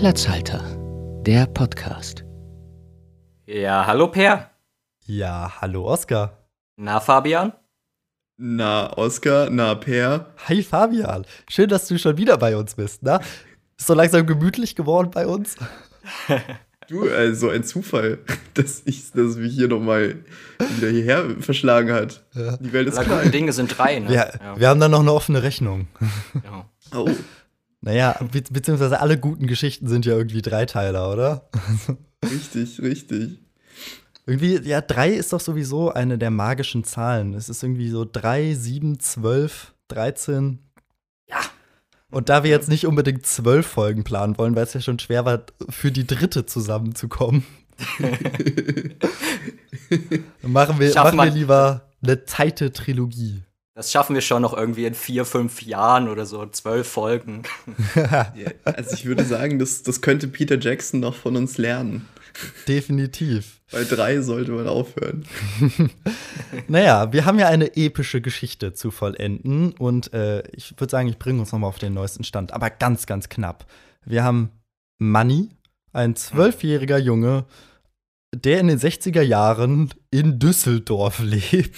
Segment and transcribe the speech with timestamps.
[0.00, 0.62] Platzhalter,
[1.26, 2.24] der Podcast.
[3.44, 4.50] Ja, hallo Per.
[5.04, 6.38] Ja, hallo Oskar.
[6.76, 7.52] Na, Fabian?
[8.38, 10.32] Na, Oskar, na, Per.
[10.48, 13.20] Hi Fabian, schön, dass du schon wieder bei uns bist, na?
[13.76, 15.56] Ist so langsam gemütlich geworden bei uns?
[16.88, 18.18] Du, äh, so ein Zufall,
[18.54, 20.24] dass, ich, dass mich hier nochmal
[20.76, 22.24] wieder hierher verschlagen hat.
[22.34, 22.56] Ja.
[22.56, 23.30] Die Welt ist klein.
[23.30, 24.08] Dinge sind drei, ne?
[24.08, 24.58] Wir, ja.
[24.58, 25.86] wir haben dann noch eine offene Rechnung.
[26.42, 26.68] ja.
[26.92, 27.08] Oh,
[27.82, 31.48] Naja, be beziehungsweise alle guten Geschichten sind ja irgendwie Dreiteiler, oder?
[32.24, 33.38] richtig, richtig.
[34.26, 37.32] Irgendwie, ja, drei ist doch sowieso eine der magischen Zahlen.
[37.34, 40.58] Es ist irgendwie so drei, sieben, zwölf, dreizehn.
[41.28, 41.38] Ja.
[42.10, 45.24] Und da wir jetzt nicht unbedingt zwölf Folgen planen wollen, weil es ja schon schwer
[45.24, 47.44] war, für die dritte zusammenzukommen,
[50.42, 53.42] machen wir, machen wir wir- lieber eine zeite Trilogie.
[53.74, 57.44] Das schaffen wir schon noch irgendwie in vier, fünf Jahren oder so, zwölf Folgen.
[57.94, 58.32] Ja,
[58.64, 62.08] also ich würde sagen, das, das könnte Peter Jackson noch von uns lernen.
[62.66, 63.60] Definitiv.
[63.70, 65.24] Bei drei sollte man aufhören.
[66.68, 71.18] Naja, wir haben ja eine epische Geschichte zu vollenden und äh, ich würde sagen, ich
[71.18, 73.66] bringe uns nochmal auf den neuesten Stand, aber ganz, ganz knapp.
[74.04, 74.50] Wir haben
[74.98, 75.50] Manny,
[75.92, 77.44] ein zwölfjähriger Junge,
[78.34, 81.76] der in den 60er Jahren in Düsseldorf lebt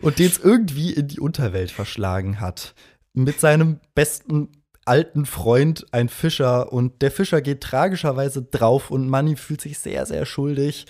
[0.00, 2.74] und den es irgendwie in die Unterwelt verschlagen hat.
[3.14, 4.50] Mit seinem besten
[4.84, 10.06] alten Freund, ein Fischer, und der Fischer geht tragischerweise drauf und Manny fühlt sich sehr,
[10.06, 10.86] sehr schuldig.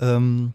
[0.00, 0.54] Ähm,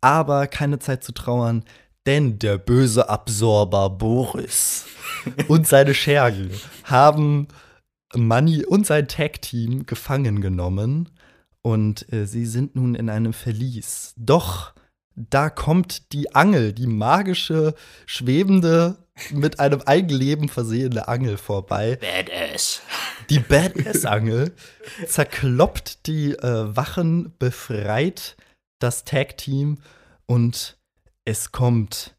[0.00, 1.64] aber keine Zeit zu trauern,
[2.06, 4.86] denn der böse Absorber Boris
[5.48, 6.50] und seine Schergen
[6.84, 7.48] haben
[8.14, 11.08] Manny und sein Tag-Team gefangen genommen
[11.62, 14.14] und äh, sie sind nun in einem Verlies.
[14.16, 14.74] Doch
[15.14, 17.74] da kommt die Angel, die magische,
[18.06, 18.98] schwebende,
[19.30, 21.96] mit einem Eigenleben versehene Angel vorbei.
[22.00, 22.80] Badass.
[23.28, 24.52] Die Badass-Angel
[25.06, 28.36] zerkloppt die äh, Wachen, befreit
[28.78, 29.78] das Tag-Team
[30.26, 30.78] und
[31.24, 32.16] es kommt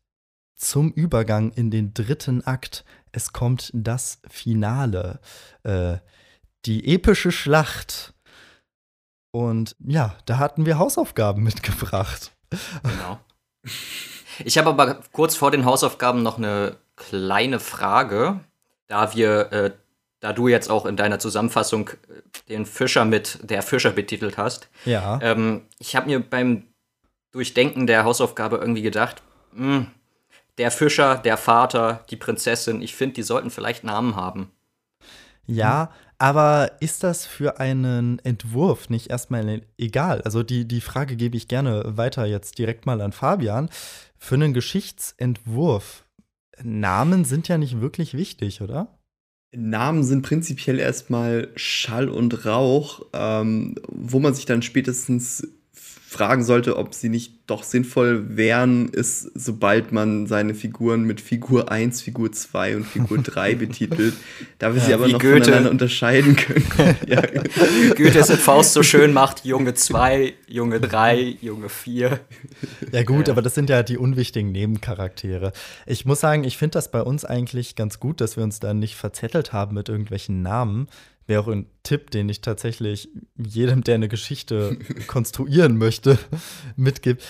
[0.56, 2.86] zum Übergang in den dritten Akt.
[3.12, 5.20] Es kommt das Finale.
[5.64, 5.98] Äh,
[6.66, 8.14] die epische Schlacht.
[9.34, 12.32] Und ja, da hatten wir Hausaufgaben mitgebracht.
[12.84, 13.20] Genau.
[14.46, 18.42] Ich habe aber kurz vor den Hausaufgaben noch eine kleine Frage,
[18.88, 19.72] da wir, äh,
[20.20, 24.70] da du jetzt auch in deiner Zusammenfassung äh, den Fischer mit der Fischer betitelt hast.
[24.86, 25.20] Ja.
[25.24, 26.68] Ähm, ich habe mir beim
[27.32, 29.24] Durchdenken der Hausaufgabe irgendwie gedacht,
[29.54, 29.88] mh,
[30.60, 34.52] der Fischer, der Vater, die Prinzessin, ich finde, die sollten vielleicht Namen haben.
[35.48, 35.90] Ja,
[36.24, 40.22] aber ist das für einen Entwurf nicht erstmal egal?
[40.22, 43.70] Also die, die Frage gebe ich gerne weiter jetzt direkt mal an Fabian.
[44.18, 46.06] Für einen Geschichtsentwurf,
[46.64, 48.98] Namen sind ja nicht wirklich wichtig, oder?
[49.54, 55.46] Namen sind prinzipiell erstmal Schall und Rauch, ähm, wo man sich dann spätestens
[56.14, 61.70] fragen sollte, ob sie nicht doch sinnvoll wären, ist, sobald man seine Figuren mit Figur
[61.72, 64.14] 1, Figur 2 und Figur 3 betitelt,
[64.60, 65.44] da wir sie aber noch Goethe.
[65.44, 66.66] voneinander unterscheiden können.
[67.08, 67.22] ja,
[67.96, 72.20] Goethe es in Faust so schön macht, Junge 2, Junge 3, Junge 4.
[72.94, 73.34] Ja, gut, Ja.
[73.34, 75.52] aber das sind ja die unwichtigen Nebencharaktere.
[75.86, 78.74] Ich muss sagen, ich finde das bei uns eigentlich ganz gut, dass wir uns da
[78.74, 80.88] nicht verzettelt haben mit irgendwelchen Namen.
[81.26, 86.18] Wäre auch ein Tipp, den ich tatsächlich jedem, der eine Geschichte konstruieren möchte,
[86.76, 87.24] mitgibt.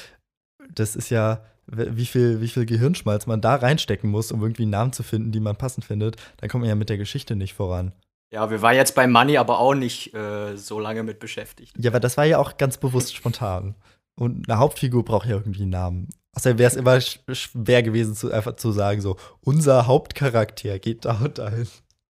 [0.73, 4.71] Das ist ja, wie viel, wie viel Gehirnschmalz man da reinstecken muss, um irgendwie einen
[4.71, 6.17] Namen zu finden, die man passend findet.
[6.37, 7.93] Dann kommt man ja mit der Geschichte nicht voran.
[8.33, 11.75] Ja, wir waren jetzt bei Money aber auch nicht äh, so lange mit beschäftigt.
[11.77, 13.75] Ja, aber das war ja auch ganz bewusst spontan.
[14.15, 16.09] Und eine Hauptfigur braucht ja irgendwie einen Namen.
[16.35, 21.05] Außerdem wäre es immer sch- schwer gewesen, zu, einfach zu sagen, so, unser Hauptcharakter geht
[21.05, 21.67] da und dahin.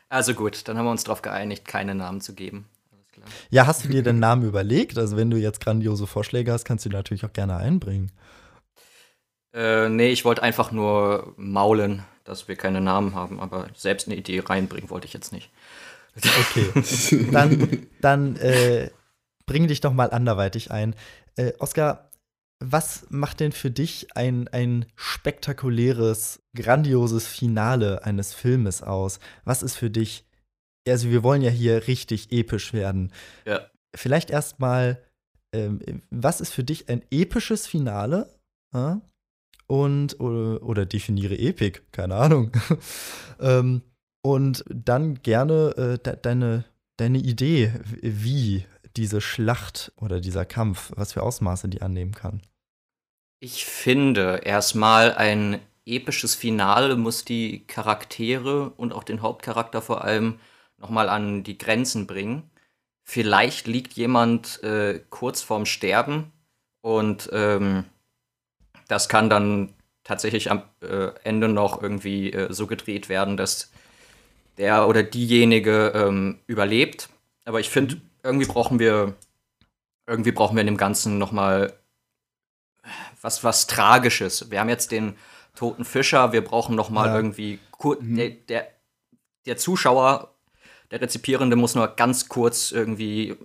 [0.08, 2.66] Also gut, dann haben wir uns darauf geeinigt, keine Namen zu geben.
[2.92, 3.26] Alles klar.
[3.50, 4.98] Ja, hast du dir den Namen überlegt?
[4.98, 8.10] Also, wenn du jetzt grandiose Vorschläge hast, kannst du die natürlich auch gerne einbringen.
[9.52, 14.16] Äh, nee, ich wollte einfach nur maulen, dass wir keine Namen haben, aber selbst eine
[14.16, 15.50] Idee reinbringen wollte ich jetzt nicht.
[16.16, 17.28] Okay.
[17.32, 18.90] Dann, dann äh,
[19.46, 20.96] bring dich doch mal anderweitig ein.
[21.36, 22.07] Äh, Oskar,
[22.60, 29.20] was macht denn für dich ein, ein spektakuläres, grandioses Finale eines Filmes aus?
[29.44, 30.26] Was ist für dich,
[30.88, 33.12] also wir wollen ja hier richtig episch werden.
[33.46, 33.70] Ja.
[33.94, 35.02] Vielleicht erstmal,
[35.52, 38.34] ähm, was ist für dich ein episches Finale?
[38.74, 38.96] Äh?
[39.68, 42.50] Und, oder, oder definiere Epik, keine Ahnung.
[43.40, 43.82] ähm,
[44.22, 46.64] und dann gerne äh, de deine,
[46.96, 47.72] deine Idee,
[48.02, 48.64] wie
[48.98, 52.42] diese Schlacht oder dieser Kampf, was für Ausmaße die annehmen kann.
[53.40, 60.38] Ich finde, erstmal ein episches Finale muss die Charaktere und auch den Hauptcharakter vor allem
[60.76, 62.50] nochmal an die Grenzen bringen.
[63.04, 66.32] Vielleicht liegt jemand äh, kurz vorm Sterben
[66.82, 67.84] und ähm,
[68.88, 69.72] das kann dann
[70.04, 73.70] tatsächlich am äh, Ende noch irgendwie äh, so gedreht werden, dass
[74.58, 77.08] der oder diejenige ähm, überlebt.
[77.44, 79.14] Aber ich finde, irgendwie brauchen wir
[80.06, 81.72] irgendwie brauchen wir in dem Ganzen noch mal
[83.20, 84.50] was was Tragisches.
[84.50, 85.16] Wir haben jetzt den
[85.54, 87.16] toten Fischer, wir brauchen noch mal Ja.
[87.16, 88.16] irgendwie Mhm.
[88.16, 88.68] der, der
[89.46, 90.34] der Zuschauer,
[90.90, 93.36] der Rezipierende muss nur ganz kurz irgendwie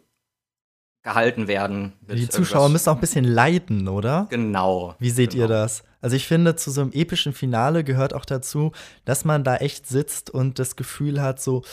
[1.03, 1.94] gehalten werden.
[2.01, 2.71] Die Zuschauer irgendwas.
[2.71, 4.27] müssen auch ein bisschen leiden, oder?
[4.30, 4.95] Genau.
[5.00, 5.59] Wie seht ihr genau.
[5.62, 5.83] das?
[6.01, 8.71] Also ich finde, zu so einem epischen Finale gehört auch dazu,
[9.06, 11.63] dass man da echt sitzt und das Gefühl hat, so,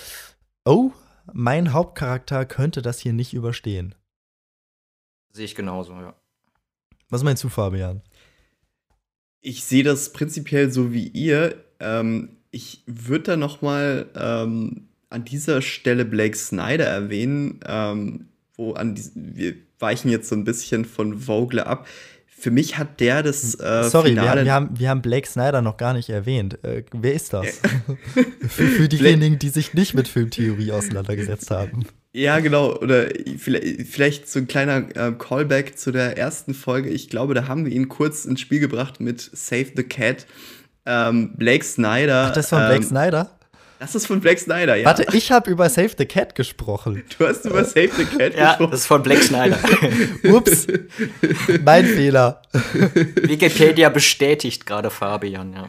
[0.64, 0.90] oh,
[1.34, 3.94] mein Hauptcharakter könnte das hier nicht überstehen.
[5.32, 6.14] Sehe ich genauso, ja.
[7.08, 8.02] Was meinst du, Fabian?
[9.40, 11.64] Ich sehe das prinzipiell so wie ihr.
[11.80, 18.74] Ähm, ich würde da noch mal ähm, an dieser Stelle Blake Snyder erwähnen, ähm, wo
[18.74, 21.86] an dies- wir weichen jetzt so ein bisschen von Vogler ab.
[22.40, 25.60] Für mich hat der das äh, Sorry, wir, Finale wir, haben, wir haben Blake Snyder
[25.60, 26.62] noch gar nicht erwähnt.
[26.64, 27.46] Äh, wer ist das?
[28.48, 31.84] für, für diejenigen, die sich nicht mit Filmtheorie auseinandergesetzt haben.
[32.12, 32.74] Ja, genau.
[32.76, 36.88] Oder vielleicht, vielleicht so ein kleiner äh, Callback zu der ersten Folge.
[36.88, 40.26] Ich glaube, da haben wir ihn kurz ins Spiel gebracht mit Save the Cat.
[40.86, 42.28] Ähm, Blake Snyder.
[42.28, 43.38] Ach, das ist von Blake ähm, Snyder?
[43.80, 44.84] Das ist von Blake Snyder, ja.
[44.84, 47.02] Warte, ich habe über Save the Cat gesprochen.
[47.18, 48.70] Du hast über Save the Cat Ja, gesprochen.
[48.72, 49.58] das ist von Black Snyder.
[50.24, 50.66] Ups,
[51.64, 52.42] mein Fehler.
[53.22, 55.68] Wikipedia bestätigt gerade Fabian, ja.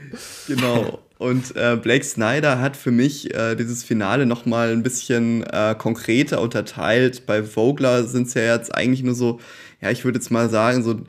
[0.50, 1.00] Genau.
[1.20, 5.74] Und äh, Blake Snyder hat für mich äh, dieses Finale noch mal ein bisschen äh,
[5.78, 7.26] konkreter unterteilt.
[7.26, 9.40] Bei Vogler sind es ja jetzt eigentlich nur so,
[9.80, 11.00] ja, ich würde jetzt mal sagen, so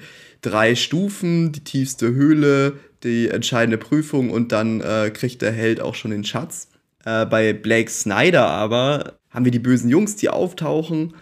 [0.41, 5.97] drei Stufen, die tiefste Höhle, die entscheidende Prüfung und dann äh, kriegt der Held auch
[5.97, 6.69] schon den Schatz.
[7.05, 11.15] Äh, bei Blake Snyder aber haben wir die bösen Jungs, die auftauchen,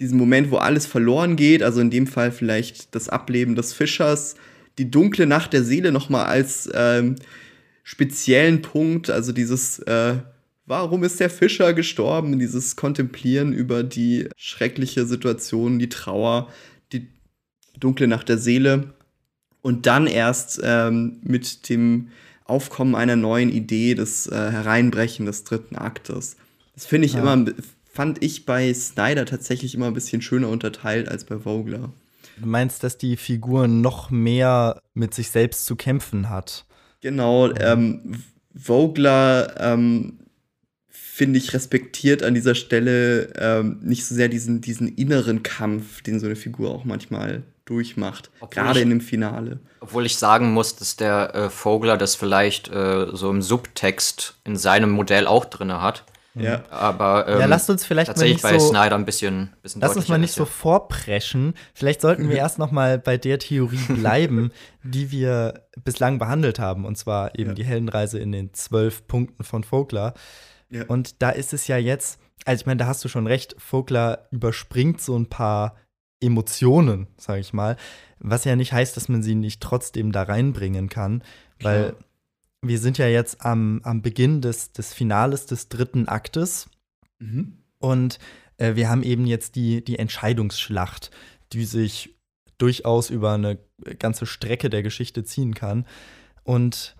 [0.00, 4.34] diesen Moment, wo alles verloren geht, also in dem Fall vielleicht das Ableben des Fischers,
[4.78, 7.16] die dunkle Nacht der Seele noch mal als ähm,
[7.82, 10.14] speziellen Punkt, also dieses, äh,
[10.64, 16.48] warum ist der Fischer gestorben, dieses Kontemplieren über die schreckliche Situation, die Trauer,
[16.92, 17.08] die
[17.78, 18.94] dunkle Nacht der Seele.
[19.60, 22.08] Und dann erst ähm, mit dem
[22.50, 26.36] Aufkommen einer neuen Idee, das äh, Hereinbrechen des dritten Aktes.
[26.74, 27.20] Das finde ich Ja.
[27.20, 27.50] immer,
[27.92, 31.92] fand ich bei Snyder tatsächlich immer ein bisschen schöner unterteilt als bei Vogler.
[32.38, 36.64] Du meinst, dass die Figur noch mehr mit sich selbst zu kämpfen hat?
[37.02, 38.22] Genau, ähm,
[38.54, 40.18] Vogler, ähm,
[40.88, 46.18] finde ich, respektiert an dieser Stelle ähm, nicht so sehr diesen, diesen inneren Kampf, den
[46.18, 48.30] so eine Figur auch manchmal durchmacht.
[48.40, 49.60] Obwohl Gerade ich- in dem Finale.
[49.80, 54.56] Obwohl ich sagen muss, dass der äh, Vogler das vielleicht äh, so im Subtext in
[54.56, 56.04] seinem Modell auch drin hat.
[56.34, 56.62] Ja.
[56.70, 59.80] Aber ähm, ja, lasst uns vielleicht mal tatsächlich nicht bei so, Snyder ein bisschen, bisschen
[59.80, 61.54] Lass uns mal nicht so vorpreschen.
[61.74, 64.52] Vielleicht sollten wir erst noch mal bei der Theorie bleiben,
[64.82, 66.84] die wir bislang behandelt haben.
[66.84, 67.54] Und zwar eben Ja.
[67.54, 70.14] die Heldenreise in den zwölf Punkten von Vogler.
[70.70, 70.84] Ja.
[70.86, 74.28] Und da ist es ja jetzt, also ich meine, da hast du schon recht, Vogler
[74.30, 75.74] überspringt so ein paar
[76.20, 77.76] Emotionen, sage ich mal.
[78.18, 81.22] Was ja nicht heißt, dass man sie nicht trotzdem da reinbringen kann.
[81.60, 82.04] Weil Klar.
[82.62, 86.68] wir sind ja jetzt am, am Beginn des, des Finales des dritten Aktes.
[87.18, 87.58] Mhm.
[87.78, 88.18] Und
[88.58, 91.10] äh, wir haben eben jetzt die, die Entscheidungsschlacht,
[91.52, 92.16] die sich
[92.58, 93.58] durchaus über eine
[93.98, 95.86] ganze Strecke der Geschichte ziehen kann.
[96.44, 96.94] Und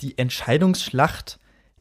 [0.00, 1.38] die Entscheidungsschlacht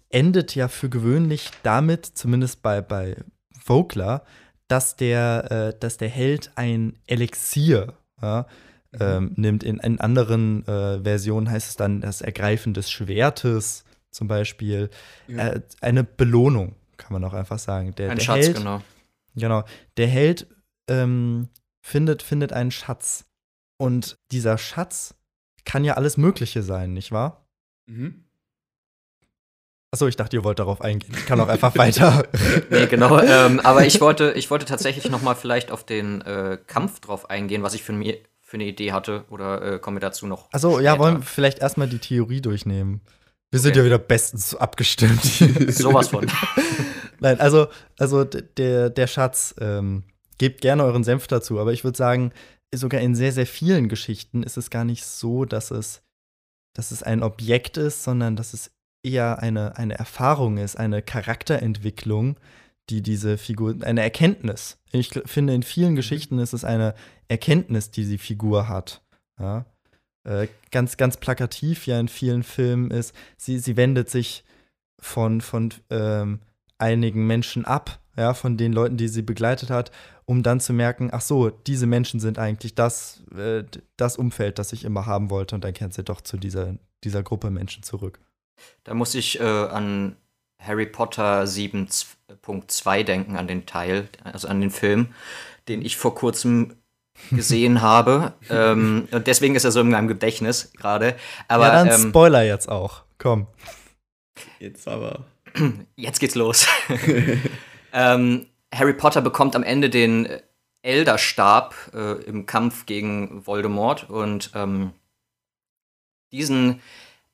[0.10, 3.16] endet ja für gewöhnlich damit, zumindest bei, bei
[3.58, 4.26] Vogler,
[4.74, 8.48] dass der, äh, dass der Held ein Elixier ja,
[9.00, 9.64] ähm, nimmt.
[9.64, 14.90] In, in anderen äh, Versionen heißt es dann das Ergreifen des Schwertes zum Beispiel.
[15.28, 15.50] Ja.
[15.50, 17.94] Äh, eine Belohnung, kann man auch einfach sagen.
[17.94, 18.82] Der, Ein der Schatz, Held, genau.
[19.36, 19.64] Genau.
[19.98, 20.48] Der Held
[20.88, 21.50] ähm,
[21.84, 23.26] findet, findet einen Schatz.
[23.78, 25.14] Und dieser Schatz
[25.66, 27.46] kann ja alles Mögliche sein, nicht wahr?
[27.86, 28.24] Mhm.
[29.94, 31.14] Achso, ich dachte, ihr wollt darauf eingehen.
[31.16, 32.24] Ich kann auch einfach weiter.
[32.72, 33.20] Nee, genau.
[33.20, 37.30] ähm, aber ich wollte, ich wollte tatsächlich noch mal vielleicht auf den äh, Kampf drauf
[37.30, 39.24] eingehen, was ich für, mir, für eine Idee hatte.
[39.30, 40.52] Oder äh, kommen wir dazu noch?
[40.52, 43.02] Achso, ja, wollen wir vielleicht erstmal die Theorie durchnehmen.
[43.52, 43.82] Wir sind Okay.
[43.82, 45.24] ja wieder bestens abgestimmt.
[45.68, 46.26] Sowas von.
[47.20, 47.68] Nein, also,
[48.00, 50.06] also der, der Schatz, ähm,
[50.40, 52.32] gebt gerne euren Senf dazu, aber ich würde sagen,
[52.74, 56.02] sogar in sehr, sehr vielen Geschichten ist es gar nicht so, dass es,
[56.74, 58.72] dass es ein Objekt ist, sondern dass es
[59.04, 62.38] eher eine, eine Erfahrung ist, eine Charakterentwicklung,
[62.90, 64.78] die diese Figur, eine Erkenntnis.
[64.92, 66.96] Ich finde, in vielen Geschichten ist es eine
[67.28, 69.02] Erkenntnis, die die Figur hat.
[69.40, 69.66] Ja?
[70.24, 74.44] Äh, ganz, ganz plakativ ja in vielen Filmen ist, sie, sie wendet sich
[75.00, 76.40] von, von ähm,
[76.78, 79.92] einigen Menschen ab, ja, von den Leuten, die sie begleitet hat,
[80.26, 83.64] um dann zu merken, ach so, diese Menschen sind eigentlich das, äh,
[83.98, 85.56] das Umfeld, das ich immer haben wollte.
[85.56, 88.20] Und dann kehrt sie doch zu dieser, dieser Gruppe Menschen zurück.
[88.84, 90.18] Da muss ich äh, an
[90.60, 95.14] Harry Potter 7.2 denken, an den Teil, also an den Film,
[95.68, 96.76] den ich vor kurzem
[97.32, 98.34] gesehen habe.
[98.50, 101.16] Ähm, und deswegen ist er so in meinem Gedächtnis gerade.
[101.48, 103.04] Aber ja, dann ähm, Spoiler jetzt auch.
[103.18, 103.48] Komm.
[104.60, 105.26] Jetzt aber.
[105.96, 106.68] Jetzt geht's los.
[107.94, 110.28] ähm, Harry Potter bekommt am Ende den
[110.82, 114.94] Elderstab äh, im Kampf gegen Voldemort und ähm,
[116.32, 116.82] diesen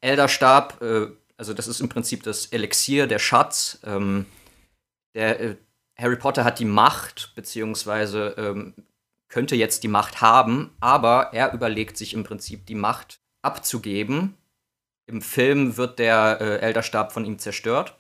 [0.02, 3.80] Elderstab, äh, also das ist im Prinzip das Elixier, der Schatz.
[3.84, 4.26] Ähm,
[5.14, 5.56] der äh,
[5.98, 8.74] Harry Potter hat die Macht, beziehungsweise ähm,
[9.28, 14.36] könnte jetzt die Macht haben, aber er überlegt sich im Prinzip die Macht abzugeben.
[15.06, 18.00] Im Film wird der äh, Elderstab von ihm zerstört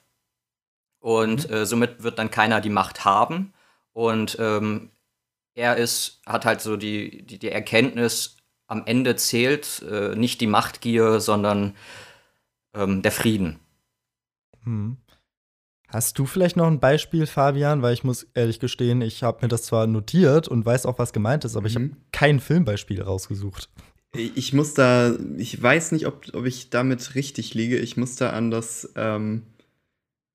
[1.00, 1.56] und mhm.
[1.56, 3.53] äh, somit wird dann keiner die Macht haben.
[3.94, 4.91] Und ähm,
[5.56, 8.38] er ist, hat halt so die, die, die Erkenntnis,
[8.70, 11.76] am Ende zählt äh, nicht die Machtgier, sondern
[12.74, 13.60] ähm, der Frieden.
[14.64, 14.98] Hm.
[15.88, 17.82] Hast du vielleicht noch ein Beispiel, Fabian?
[17.82, 21.14] Weil ich muss ehrlich gestehen, ich habe mir das zwar notiert und weiß auch, was
[21.14, 21.68] gemeint ist, aber mhm.
[21.68, 23.70] ich habe kein Filmbeispiel rausgesucht.
[24.14, 27.78] Ich muss da, ich weiß nicht, ob, ob ich damit richtig liege.
[27.78, 29.44] Ich muss da an das, ähm,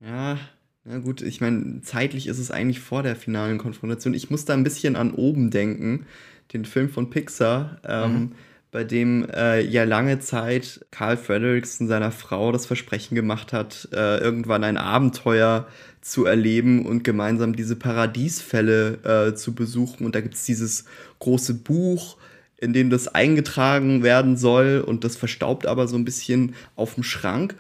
[0.01, 0.39] ja,
[0.85, 4.13] na gut, ich meine, zeitlich ist es eigentlich vor der finalen Konfrontation.
[4.13, 6.07] Ich muss da ein bisschen an oben denken,
[6.55, 7.79] den Film von Pixar.
[7.87, 8.33] Ähm, mhm
[8.75, 14.19] bei dem äh, ja lange Zeit Carl Frederiksen seiner Frau das Versprechen gemacht hat, äh,
[14.19, 15.69] irgendwann ein Abenteuer
[16.01, 20.05] zu erleben und gemeinsam diese Paradiesfälle äh, zu besuchen.
[20.05, 20.87] Und da gibt es dieses
[21.21, 22.17] große Buch,
[22.57, 27.05] in dem das eingetragen werden soll und das verstaubt aber so ein bisschen auf dem
[27.05, 27.55] Schrank.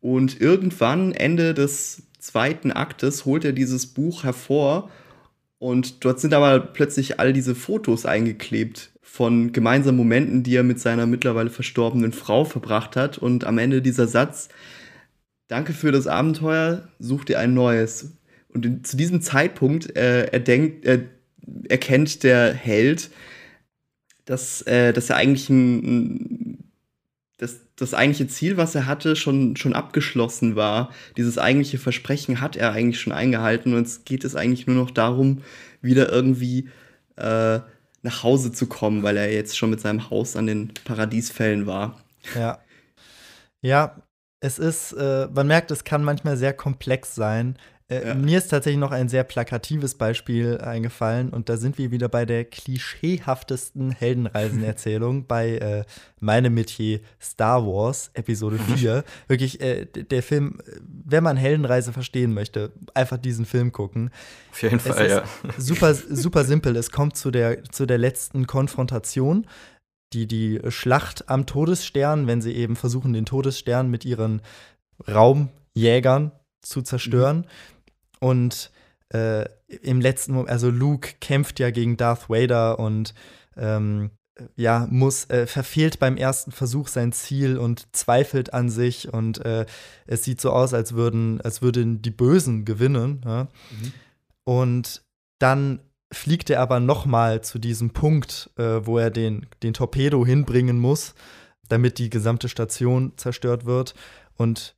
[0.00, 4.88] Und irgendwann, Ende des zweiten Aktes, holt er dieses Buch hervor
[5.58, 10.78] und dort sind aber plötzlich all diese Fotos eingeklebt von gemeinsamen Momenten, die er mit
[10.78, 13.16] seiner mittlerweile verstorbenen Frau verbracht hat.
[13.16, 14.48] Und am Ende dieser Satz,
[15.48, 18.18] danke für das Abenteuer, such dir ein neues.
[18.48, 21.04] Und in, zu diesem Zeitpunkt äh, er denkt, äh,
[21.68, 23.10] erkennt der Held,
[24.26, 26.65] dass, äh, dass er eigentlich ein, ein
[27.38, 30.90] das, das eigentliche Ziel, was er hatte, schon, schon abgeschlossen war.
[31.16, 34.90] Dieses eigentliche Versprechen hat er eigentlich schon eingehalten und es geht es eigentlich nur noch
[34.90, 35.42] darum,
[35.82, 36.70] wieder irgendwie
[37.16, 37.60] äh,
[38.02, 42.00] nach Hause zu kommen, weil er jetzt schon mit seinem Haus an den Paradiesfällen war.
[42.34, 42.58] Ja.
[43.60, 43.96] Ja,
[44.40, 47.56] es ist, äh, man merkt, es kann manchmal sehr komplex sein.
[47.88, 48.14] Äh, ja.
[48.14, 52.24] Mir ist tatsächlich noch ein sehr plakatives Beispiel eingefallen und da sind wir wieder bei
[52.24, 55.84] der klischeehaftesten Heldenreisenerzählung bei äh,
[56.18, 59.04] meinem Metier Star Wars Episode 4.
[59.28, 64.10] Wirklich, äh, der Film, wenn man Heldenreise verstehen möchte, einfach diesen Film gucken.
[64.50, 65.24] Auf jeden Fall, ja.
[65.56, 66.74] Super, super simpel.
[66.74, 69.46] Es kommt zu der, zu der letzten Konfrontation.
[70.12, 74.40] Die, die Schlacht am Todesstern, wenn sie eben versuchen, den Todesstern mit ihren
[75.06, 77.38] Raumjägern zu zerstören.
[77.38, 77.75] Mhm.
[78.20, 78.70] Und
[79.12, 83.14] äh, im letzten Moment, also Luke kämpft ja gegen Darth Vader und
[83.56, 84.10] ähm,
[84.54, 89.64] ja, muss, äh, verfehlt beim ersten Versuch sein Ziel und zweifelt an sich und äh,
[90.06, 93.22] es sieht so aus, als würden, als würden die Bösen gewinnen.
[93.24, 93.44] Ja?
[93.44, 93.92] Mhm.
[94.44, 95.02] Und
[95.38, 95.80] dann
[96.12, 100.78] fliegt er aber noch mal zu diesem Punkt, äh, wo er den, den Torpedo hinbringen
[100.78, 101.14] muss,
[101.68, 103.94] damit die gesamte Station zerstört wird.
[104.36, 104.75] Und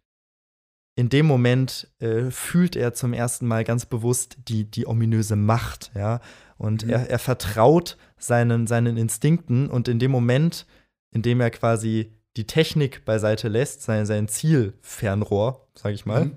[0.99, 5.93] in dem Moment äh, fühlt er zum ersten Mal ganz bewusst die, die ominöse Macht,
[5.95, 6.21] ja.
[6.57, 6.91] Und mhm.
[6.91, 10.67] er, er vertraut seinen, seinen Instinkten und in dem Moment,
[11.13, 16.37] in dem er quasi die Technik beiseite lässt, sein, sein Zielfernrohr, sag ich mal, mhm.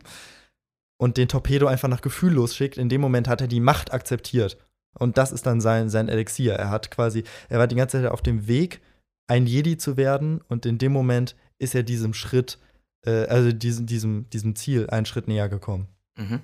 [0.98, 4.60] und den Torpedo einfach nach Gefühl losschickt, in dem Moment hat er die Macht akzeptiert.
[4.94, 6.54] Und das ist dann sein, sein Elixier.
[6.54, 8.80] Er hat quasi, er war die ganze Zeit auf dem Weg,
[9.26, 12.60] ein Jedi zu werden, und in dem Moment ist er diesem Schritt
[13.06, 15.88] äh, also diesem, diesem, diesem Ziel einen Schritt näher gekommen.
[16.16, 16.42] Mhm.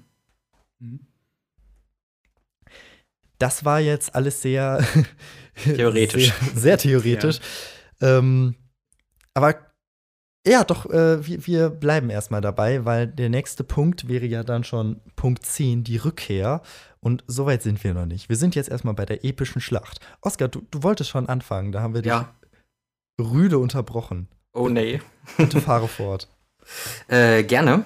[0.80, 1.00] mhm.
[3.40, 4.84] Das war jetzt alles sehr
[5.64, 6.34] theoretisch.
[6.34, 7.40] sehr, sehr theoretisch.
[8.02, 8.18] Ja.
[8.18, 8.56] Ähm,
[9.36, 9.68] aber
[10.48, 14.64] ja, doch, äh, wir, wir bleiben erstmal dabei, weil der nächste Punkt wäre ja dann
[14.64, 16.62] schon Punkt 10, die Rückkehr.
[17.00, 18.30] Und so weit sind wir noch nicht.
[18.30, 20.00] Wir sind jetzt erstmal bei der epischen Schlacht.
[20.22, 22.34] Oskar, du, du wolltest schon anfangen, da haben wir dich ja.
[23.20, 24.30] rüde unterbrochen.
[24.54, 25.02] Oh nee.
[25.38, 26.30] Bitte fahre fort.
[27.08, 27.86] Äh, gerne.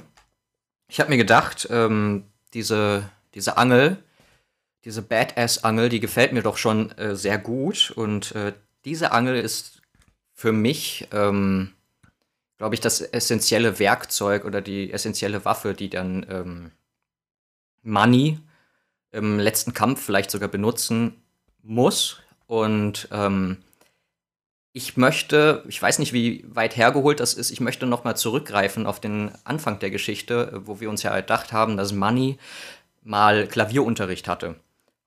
[0.87, 4.03] Ich habe mir gedacht, ähm, diese, diese Angel,
[4.83, 7.91] diese Badass-Angel, die gefällt mir doch schon äh, sehr gut.
[7.95, 9.81] Und äh, diese Angel ist
[10.33, 11.73] für mich, ähm,
[12.57, 16.71] glaube ich, das essentielle Werkzeug oder die essentielle Waffe, die dann ähm,
[17.83, 18.39] Money
[19.11, 21.21] im letzten Kampf vielleicht sogar benutzen
[21.61, 22.21] muss.
[22.47, 23.57] Und ähm,
[24.73, 28.85] ich möchte, ich weiß nicht, wie weit hergeholt das ist, ich möchte noch mal zurückgreifen
[28.85, 32.37] auf den Anfang der Geschichte, wo wir uns ja erdacht haben, dass Money
[33.03, 34.55] mal Klavierunterricht hatte.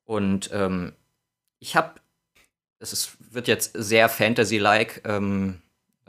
[0.04, 0.92] Und ähm,
[1.61, 1.94] ich habe,
[2.78, 5.62] es wird jetzt sehr Fantasy-like, ähm,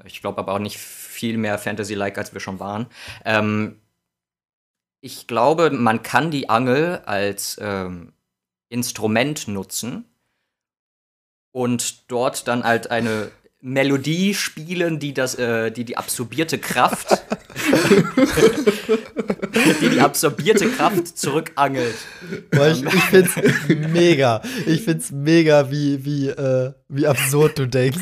[0.03, 2.87] ich glaube aber auch nicht viel mehr Fantasy-like, als wir schon waren.
[3.23, 3.79] Ähm,
[4.99, 8.11] ich glaube, man kann die Angel als ähm,
[8.67, 10.03] Instrument nutzen
[11.51, 13.31] und dort dann halt eine
[13.65, 17.07] Melodie spielen, die das, äh, die die absorbierte Kraft,
[19.81, 21.95] die die absorbierte Kraft zurückangelt.
[22.51, 23.33] Boah, ich, ich find's
[23.91, 24.43] mega.
[24.67, 27.97] Ich find's mega, wie, wie, äh, wie absurd du denkst.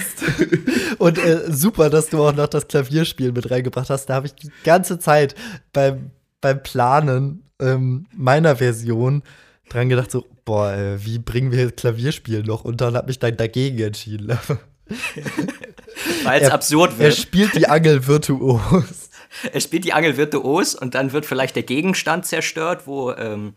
[0.98, 4.08] Und äh, super, dass du auch noch das Klavierspiel mit reingebracht hast.
[4.08, 5.34] Da habe ich die ganze Zeit
[5.72, 9.24] beim, beim Planen ähm, meiner Version
[9.70, 13.38] dran gedacht, so, boah, äh, wie bringen wir Klavierspiel noch unter und habe mich dann
[13.38, 14.38] dagegen entschieden.
[16.24, 17.10] Weil es absurd wird.
[17.14, 19.10] Er spielt die Angel virtuos.
[19.52, 23.56] er spielt die Angel virtuos und dann wird vielleicht der Gegenstand zerstört, wo ähm,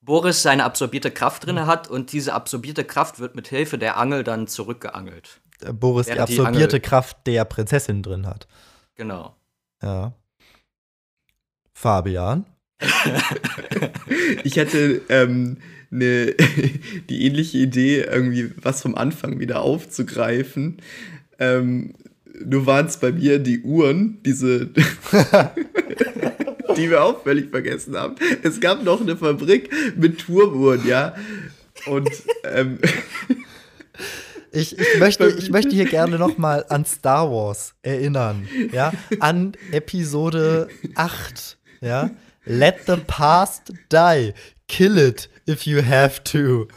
[0.00, 4.24] Boris seine absorbierte Kraft drin hat und diese absorbierte Kraft wird mit Hilfe der Angel
[4.24, 5.40] dann zurückgeangelt.
[5.72, 8.48] Boris die absorbierte die Kraft der Prinzessin drin hat.
[8.96, 9.36] Genau.
[9.82, 10.12] Ja.
[11.72, 12.46] Fabian?
[14.44, 15.58] ich hatte ähm,
[15.92, 16.34] ne,
[17.10, 20.78] die ähnliche Idee, irgendwie was vom Anfang wieder aufzugreifen.
[21.38, 21.94] Ähm,
[22.44, 24.66] nur waren es bei mir die Uhren, diese,
[26.76, 28.16] die wir auch völlig vergessen haben.
[28.42, 31.14] Es gab noch eine Fabrik mit Turmuhren, ja.
[31.86, 32.10] Und
[32.44, 32.78] ähm,
[34.52, 39.52] ich, ich, möchte, ich möchte hier gerne noch mal an Star Wars erinnern, ja, an
[39.70, 42.10] Episode 8, ja.
[42.44, 44.32] Let the past die.
[44.66, 46.68] Kill it if you have to.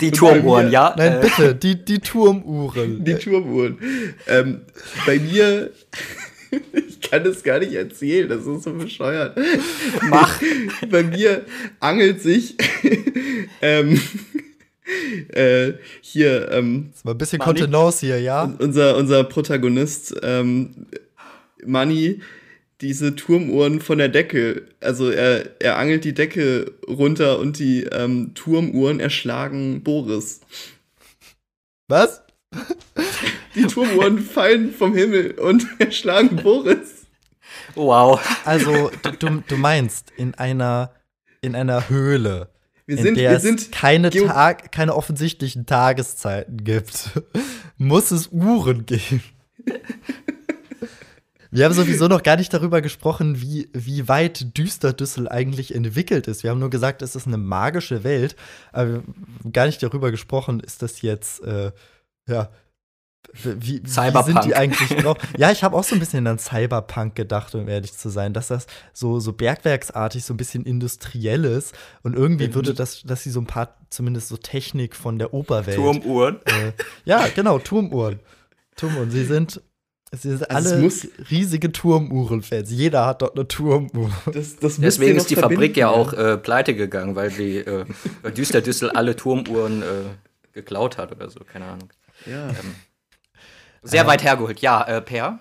[0.00, 0.94] Die Turmuhren, ja?
[0.96, 1.20] Nein, äh.
[1.20, 3.04] bitte, die, die Turmuhren.
[3.04, 3.78] Die Turmuhren.
[4.26, 4.62] Ähm,
[5.04, 5.70] bei mir,
[6.72, 9.38] ich kann das gar nicht erzählen, das ist so bescheuert.
[10.08, 10.40] Mach.
[10.90, 11.44] Bei mir
[11.78, 12.56] angelt sich
[13.60, 14.00] ähm,
[15.28, 16.50] äh, hier.
[16.50, 18.54] Ähm, das war ein bisschen Kontenance hier, ja?
[18.58, 20.86] Unser, unser Protagonist, ähm,
[21.66, 22.20] Money,
[22.80, 24.68] diese Turmuhren von der Decke.
[24.80, 30.40] Also er, er angelt die Decke runter und die ähm, Turmuhren erschlagen Boris.
[31.88, 32.22] Was?
[33.54, 37.06] Die Turmuhren fallen vom Himmel und erschlagen Boris.
[37.74, 38.20] Wow.
[38.44, 40.92] Also du, du meinst in einer,
[41.40, 42.48] in einer Höhle.
[42.86, 47.10] Wir sind, in der wir sind es keine, Tag, keine offensichtlichen Tageszeiten gibt,
[47.76, 49.22] muss es Uhren geben.
[51.50, 56.42] Wir haben sowieso noch gar nicht darüber gesprochen, wie, wie weit Düsterdüssel eigentlich entwickelt ist.
[56.42, 58.36] Wir haben nur gesagt, es ist eine magische Welt,
[58.72, 59.02] aber
[59.52, 61.72] gar nicht darüber gesprochen, ist das jetzt, äh,
[62.28, 62.50] ja,
[63.32, 65.16] wie, wie, sind die eigentlich drauf?
[65.36, 68.48] ja, ich habe auch so ein bisschen an Cyberpunk gedacht, um ehrlich zu sein, dass
[68.48, 71.74] das so, so bergwerksartig, so ein bisschen industriell ist.
[72.02, 72.54] Und irgendwie mhm.
[72.54, 75.76] würde das, dass sie so ein paar, zumindest so Technik von der Oberwelt.
[75.76, 76.40] Turmuhren?
[76.46, 76.72] Äh,
[77.04, 78.20] ja, genau, Turmuhren.
[78.74, 79.10] Turmuhren.
[79.10, 79.60] Sie sind
[80.12, 82.70] es sind also alle es riesige Turmuhren-Fans.
[82.70, 84.10] Jeder hat dort eine Turmuhr.
[84.26, 87.84] Das, das Deswegen ist die Fabrik ja auch äh, pleite gegangen, weil die äh,
[88.22, 89.86] weil Düster Düssel alle Turmuhren äh,
[90.52, 91.90] geklaut hat oder so, keine Ahnung.
[92.26, 92.48] Ja.
[92.48, 92.74] Ähm,
[93.82, 94.60] sehr weit hergeholt.
[94.60, 95.38] Ja, äh, Per?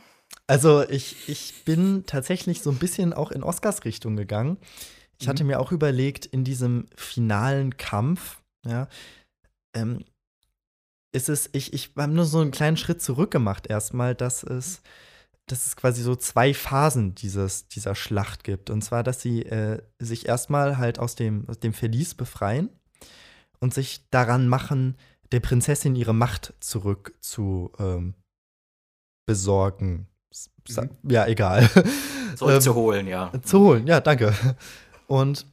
[0.48, 4.58] Also ich, ich bin tatsächlich so ein bisschen auch in Oscars Richtung gegangen.
[5.20, 5.30] Ich mhm.
[5.30, 8.88] hatte mir auch überlegt, in diesem finalen Kampf, ja,
[9.76, 10.06] ähm,
[11.12, 14.82] ist es, ich, ich habe nur so einen kleinen Schritt zurück gemacht erstmal, dass es,
[15.48, 18.70] dass es quasi so zwei Phasen dieses, dieser Schlacht gibt.
[18.70, 22.70] Und zwar, dass sie äh, sich erstmal halt aus dem, aus dem Verlies befreien
[23.60, 24.98] und sich daran machen,
[25.32, 28.14] der Prinzessin ihre Macht zurück zu ähm,
[29.26, 30.08] besorgen.
[30.68, 30.90] Mhm.
[31.10, 31.70] Ja, egal.
[32.36, 33.32] Zurückzuholen, ähm, ja.
[33.44, 34.34] Zu holen, ja, danke.
[35.08, 35.48] Und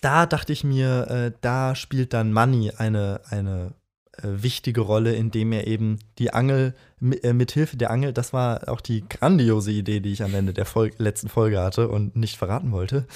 [0.00, 3.74] da dachte ich mir, äh, da spielt dann Money eine, eine
[4.22, 6.74] wichtige Rolle, indem er eben die Angel
[7.22, 10.66] äh, mithilfe der Angel, das war auch die grandiose Idee, die ich am Ende der
[10.66, 13.06] Fol letzten Folge hatte und nicht verraten wollte,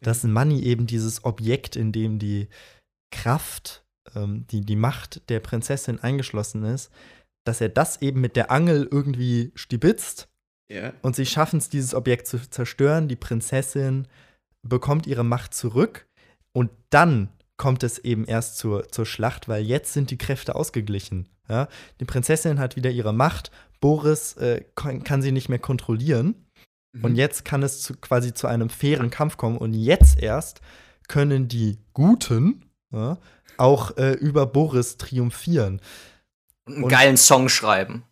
[0.00, 2.48] dass Money eben dieses Objekt, in dem die
[3.10, 6.90] Kraft, ähm, die, die Macht der Prinzessin eingeschlossen ist,
[7.44, 10.28] dass er das eben mit der Angel irgendwie stibitzt.
[10.70, 10.94] Yeah.
[11.02, 13.06] Und sie schaffen es, dieses Objekt zu zerstören.
[13.08, 14.08] Die Prinzessin
[14.62, 16.06] bekommt ihre Macht zurück.
[16.52, 21.28] Und dann kommt es eben erst zur, zur Schlacht, weil jetzt sind die Kräfte ausgeglichen.
[21.48, 21.68] Ja?
[22.00, 26.46] Die Prinzessin hat wieder ihre Macht, Boris äh, kann, sie nicht mehr kontrollieren.
[26.92, 27.04] Mhm.
[27.04, 29.58] Und jetzt kann es zu, quasi zu einem fairen Kampf kommen.
[29.58, 30.60] Und jetzt erst
[31.08, 33.18] können die Guten ja,
[33.58, 35.80] auch äh, über Boris triumphieren.
[36.66, 38.02] Und einen geilen Song schreiben.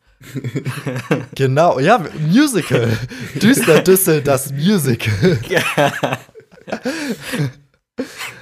[1.35, 2.97] genau, ja, Musical.
[3.35, 5.39] Düster Düssel, das Musical.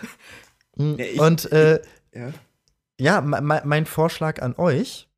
[0.76, 1.80] Und äh,
[2.14, 2.32] ja,
[3.00, 5.08] ja mein Vorschlag an euch,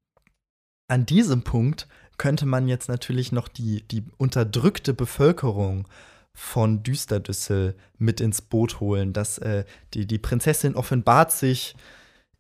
[0.88, 1.88] an diesem Punkt
[2.18, 5.88] könnte man jetzt natürlich noch die, die unterdrückte Bevölkerung
[6.32, 9.12] von Düsterdüssel mit ins Boot holen.
[9.12, 9.64] Dass äh,
[9.94, 11.76] die, die Prinzessin offenbart sich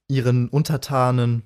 [0.08, 1.42] ihren Untertanen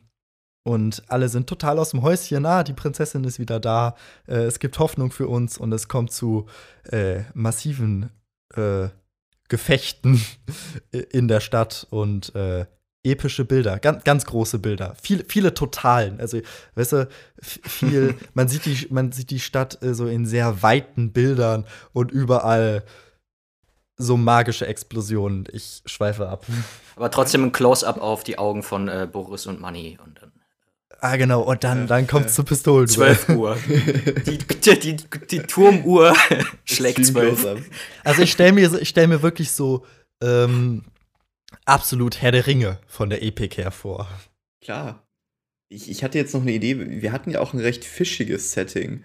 [0.65, 2.45] und alle sind total aus dem Häuschen.
[2.45, 3.95] Ah, die Prinzessin ist wieder da.
[4.27, 6.47] Äh, es gibt Hoffnung für uns und es kommt zu
[6.91, 8.11] äh, massiven
[8.55, 8.89] äh,
[9.49, 10.25] Gefechten
[11.13, 12.67] in der Stadt und äh,
[13.05, 16.21] epische Bilder, ganz, ganz große Bilder, viele, viele Totalen.
[16.21, 16.41] Also,
[16.75, 17.09] weißt du,
[17.41, 22.11] viel, man sieht die, man sieht die Stadt äh, so in sehr weiten Bildern und
[22.11, 22.85] überall
[23.97, 25.47] so magische Explosionen.
[25.53, 26.47] Ich schweife ab.
[26.97, 30.33] Aber trotzdem ein Close-up auf die Augen von äh, Boris und Manny und dann.
[31.01, 32.89] Ah, genau, und dann, dann kommt es zu Pistolen.
[32.89, 33.57] 12 Uhr.
[34.27, 34.97] die, die, die,
[35.31, 36.15] die Turmuhr
[36.65, 37.71] schlägt 12.
[38.03, 39.87] Also ich stelle mir, stell mir wirklich so
[40.21, 40.85] ähm,
[41.65, 44.09] absolut Herr der Ringe von der Epik her vor.
[44.61, 45.05] Klar.
[45.69, 47.01] Ich, ich hatte jetzt noch eine Idee.
[47.03, 49.05] Wir hatten ja auch ein recht fischiges Setting.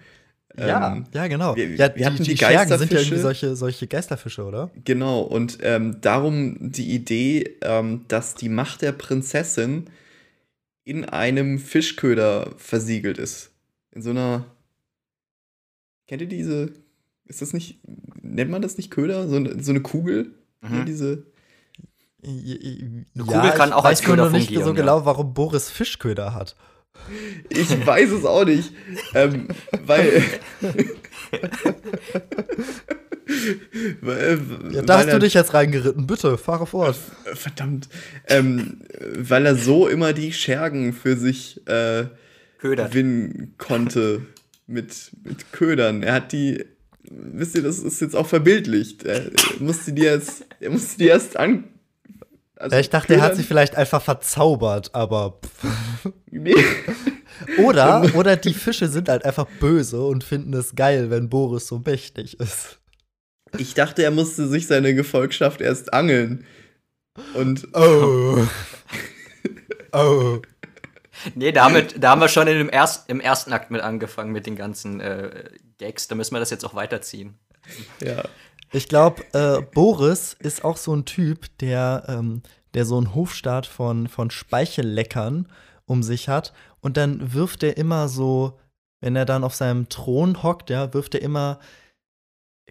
[0.58, 1.56] Ja, ähm, ja, genau.
[1.56, 4.72] Wir, ja, wir hatten die, die, die Schergen sind ja irgendwie solche, solche Geisterfische, oder?
[4.84, 9.88] Genau, und ähm, darum die Idee, ähm, dass die Macht der Prinzessin
[10.84, 13.52] in einem Fischköder versiegelt ist.
[13.92, 14.46] In so einer.
[16.08, 16.74] Kennt ihr diese?
[17.26, 17.80] Ist das nicht.
[18.22, 19.28] Nennt man das nicht Köder?
[19.28, 20.34] So, so eine Kugel?
[20.62, 20.86] Mhm.
[20.86, 21.26] Diese.
[22.26, 24.44] Eine ja, Kugel kann auch als Köder fungieren.
[24.44, 24.76] Ich weiß nicht so ja.
[24.76, 26.56] genau, warum Boris Fischköder hat.
[27.50, 28.72] Ich weiß es auch nicht.
[29.14, 29.48] ähm,
[29.86, 30.24] weil.
[34.02, 34.40] weil
[34.72, 36.08] ja, da hast du dich jetzt reingeritten.
[36.08, 36.98] Bitte, fahre fort.
[37.34, 37.90] Verdammt.
[38.28, 38.82] Ähm,
[39.18, 42.06] weil er so immer die Schergen für sich äh,
[42.60, 44.22] gewinnen konnte
[44.68, 46.04] mit, mit Ködern.
[46.04, 46.66] Er hat die.
[47.10, 49.04] Wisst ihr, das ist jetzt auch verbildlicht.
[49.04, 49.24] Er
[49.60, 51.66] musste die jetzt, er musste die erst an,
[52.64, 55.40] also ich dachte, er hat sie vielleicht einfach verzaubert, aber.
[56.32, 56.56] nee.
[57.58, 61.82] oder, oder die Fische sind halt einfach böse und finden es geil, wenn Boris so
[61.86, 62.80] mächtig ist.
[63.58, 66.46] Ich dachte, er musste sich seine Gefolgschaft erst angeln.
[67.34, 67.68] Und.
[67.74, 68.46] Oh.
[69.94, 70.40] oh.
[71.36, 74.46] Nee, damit, da haben wir schon in dem erst, im ersten Akt mit angefangen mit
[74.46, 75.46] den ganzen äh,
[75.78, 76.08] Gags.
[76.08, 77.38] Da müssen wir das jetzt auch weiterziehen.
[78.02, 78.24] Ja.
[78.72, 82.42] Ich glaube, äh, Boris ist auch so ein Typ, der, ähm,
[82.74, 85.48] der so einen Hofstaat von, von Speichelleckern
[85.86, 86.54] um sich hat.
[86.82, 88.60] Und dann wirft er immer so,
[89.00, 91.60] wenn er dann auf seinem Thron hockt, ja, wirft er immer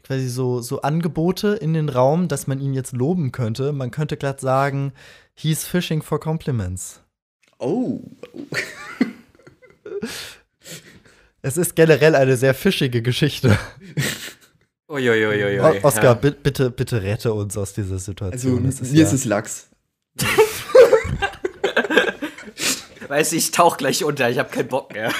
[0.02, 3.72] quasi so, so Angebote in den Raum, dass man ihn jetzt loben könnte.
[3.72, 4.92] Man könnte glatt sagen,
[5.34, 7.00] he's fishing for compliments.
[7.58, 8.00] Oh.
[11.42, 13.58] es ist generell eine sehr fischige Geschichte.
[14.88, 15.80] Uiuiuiui.
[15.82, 16.14] Oskar, ja.
[16.14, 18.66] bitte, bitte rette uns aus dieser Situation.
[18.66, 19.70] Also, ist mir ja ist es Lachs.
[23.08, 25.12] Weiß ich, ich tauch gleich unter, ich habe keinen Bock mehr.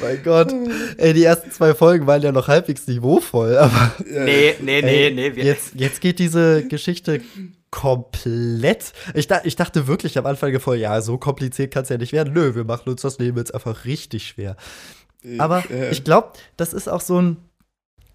[0.00, 0.52] Mein Gott.
[0.96, 3.92] Ey, die ersten zwei Folgen waren ja noch halbwegs niveauvoll, aber.
[4.04, 5.28] Nee, nee, nee, nee.
[5.28, 7.20] Jetzt, jetzt geht diese Geschichte
[7.70, 8.92] komplett.
[9.14, 12.32] Ich, ich dachte wirklich am Anfang Folge, ja, so kompliziert kann es ja nicht werden.
[12.32, 14.56] Nö, wir machen uns das Leben jetzt einfach richtig schwer.
[15.38, 15.90] Aber äh.
[15.90, 17.36] ich glaube, das ist auch so ein,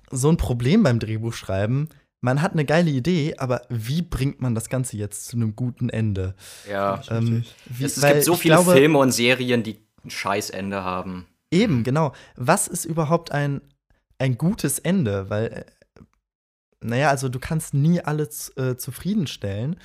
[0.10, 1.90] so ein Problem beim Drehbuchschreiben.
[2.22, 5.90] Man hat eine geile Idee, aber wie bringt man das Ganze jetzt zu einem guten
[5.90, 6.36] Ende?
[6.70, 10.84] Ja, ähm, wie, es, es gibt so viele glaube, Filme und Serien, die ein Scheißende
[10.84, 11.26] haben.
[11.52, 12.14] Eben, genau.
[12.36, 13.62] Was ist überhaupt ein,
[14.18, 15.30] ein gutes Ende?
[15.30, 15.66] Weil, äh,
[16.82, 19.78] naja, also du kannst nie alle äh, zufriedenstellen.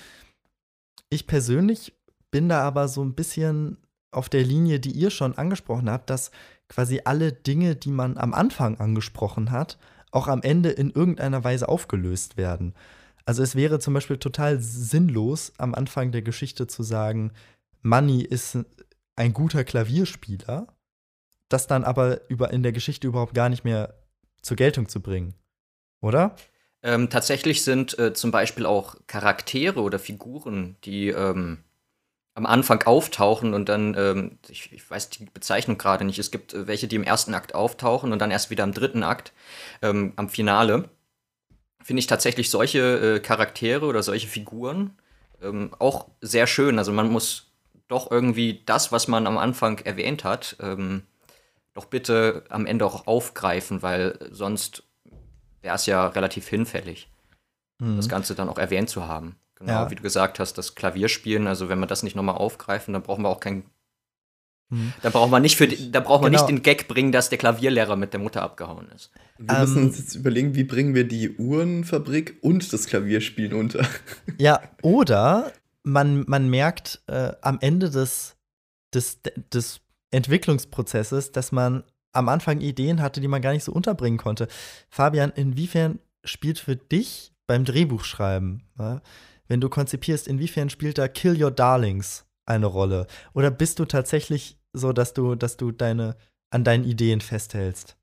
[1.11, 1.93] Ich persönlich
[2.31, 3.79] bin da aber so ein bisschen
[4.13, 6.31] auf der Linie, die ihr schon angesprochen habt, dass
[6.69, 9.79] quasi alle Dinge, die man am Anfang angesprochen hat,
[10.11, 12.75] auch am Ende in irgendeiner Weise aufgelöst werden.
[13.25, 17.33] Also es wäre zum Beispiel total sinnlos, am Anfang der Geschichte zu sagen,
[17.83, 18.59] Manny ist
[19.17, 20.69] ein guter Klavierspieler,
[21.49, 23.95] das dann aber über, in der Geschichte überhaupt gar nicht mehr
[24.43, 25.35] zur Geltung zu bringen.
[26.01, 26.37] Oder?
[26.83, 31.59] Ähm, tatsächlich sind äh, zum Beispiel auch Charaktere oder Figuren, die ähm,
[32.35, 36.53] am Anfang auftauchen und dann, ähm, ich, ich, weiß die Bezeichnung gerade nicht, es gibt
[36.53, 39.33] äh, welche, die im ersten Akt auftauchen und dann erst wieder im dritten Akt,
[39.83, 40.91] ähm, am Finale,
[41.83, 42.81] finde ich tatsächlich solche
[43.17, 44.99] äh, Charaktere oder solche Figuren
[45.41, 46.79] ähm, auch sehr schön.
[46.79, 47.53] Also man muss
[47.89, 51.05] doch irgendwie das, was man am Anfang erwähnt hat, ähm,
[51.77, 54.83] doch bitte am Ende auch aufgreifen, weil sonst
[55.61, 57.11] wäre es ja relativ hinfällig,
[57.79, 57.97] mhm.
[57.97, 59.37] das Ganze dann auch erwähnt zu haben.
[59.57, 59.91] Genau, ja.
[59.91, 63.23] wie du gesagt hast, das Klavierspielen, also wenn wir das nicht nochmal aufgreifen, dann brauchen
[63.23, 63.65] wir auch kein.
[64.69, 64.93] Mhm.
[65.03, 66.43] Da braucht man nicht für da braucht man genau.
[66.43, 69.13] nicht den Gag bringen, dass der Klavierlehrer mit der Mutter abgehauen ist.
[69.39, 73.87] Wir müssen ähm, uns jetzt überlegen, wie bringen wir die Uhrenfabrik und das Klavierspielen unter.
[74.39, 75.53] Ja, oder
[75.85, 78.37] man, man merkt äh, am Ende des,
[78.93, 79.21] des,
[79.53, 84.49] des Entwicklungsprozesses, dass man am Anfang Ideen hatte, die man gar nicht so unterbringen konnte.
[84.89, 89.03] Fabian, inwiefern spielt für dich beim Drehbuchschreiben, ja,
[89.49, 93.07] wenn du konzipierst, inwiefern spielt da Kill Your Darlings eine Rolle?
[93.33, 96.17] Oder bist du tatsächlich so, dass du, dass du deine,
[96.51, 97.97] an deinen Ideen festhältst?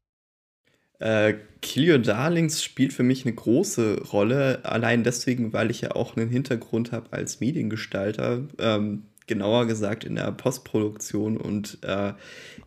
[0.99, 5.91] Äh, Kill Your Darlings spielt für mich eine große Rolle, allein deswegen, weil ich ja
[5.91, 8.43] auch einen Hintergrund habe als Mediengestalter.
[8.57, 12.13] Ähm, genauer gesagt in der Postproduktion und äh,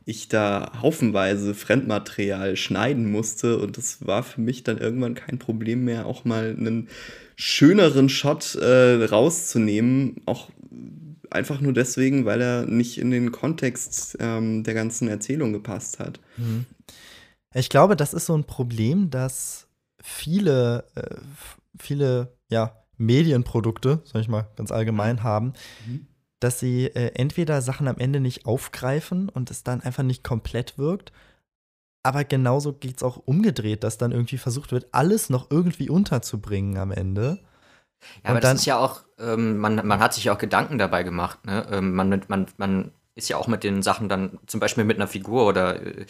[0.04, 5.84] ich da haufenweise Fremdmaterial schneiden musste und das war für mich dann irgendwann kein Problem
[5.84, 6.88] mehr, auch mal einen
[7.36, 10.48] schöneren Shot äh, rauszunehmen, auch
[11.30, 16.20] einfach nur deswegen, weil er nicht in den Kontext ähm, der ganzen Erzählung gepasst hat.
[16.36, 16.64] Mhm.
[17.52, 19.66] Ich glaube, das ist so ein Problem, dass
[20.02, 21.16] viele, äh,
[21.78, 25.52] viele, ja, Medienprodukte, sag ich mal ganz allgemein, haben,
[25.86, 26.06] mhm
[26.40, 30.78] dass sie äh, entweder Sachen am Ende nicht aufgreifen und es dann einfach nicht komplett
[30.78, 31.12] wirkt,
[32.06, 36.78] aber genauso geht es auch umgedreht, dass dann irgendwie versucht wird, alles noch irgendwie unterzubringen
[36.78, 37.40] am Ende.
[38.22, 41.02] Ja, aber das ist ja auch, ähm, man, man hat sich ja auch Gedanken dabei
[41.02, 41.44] gemacht.
[41.44, 41.66] Ne?
[41.70, 45.08] Ähm, man, man, man ist ja auch mit den Sachen dann zum Beispiel mit einer
[45.08, 46.06] Figur oder äh,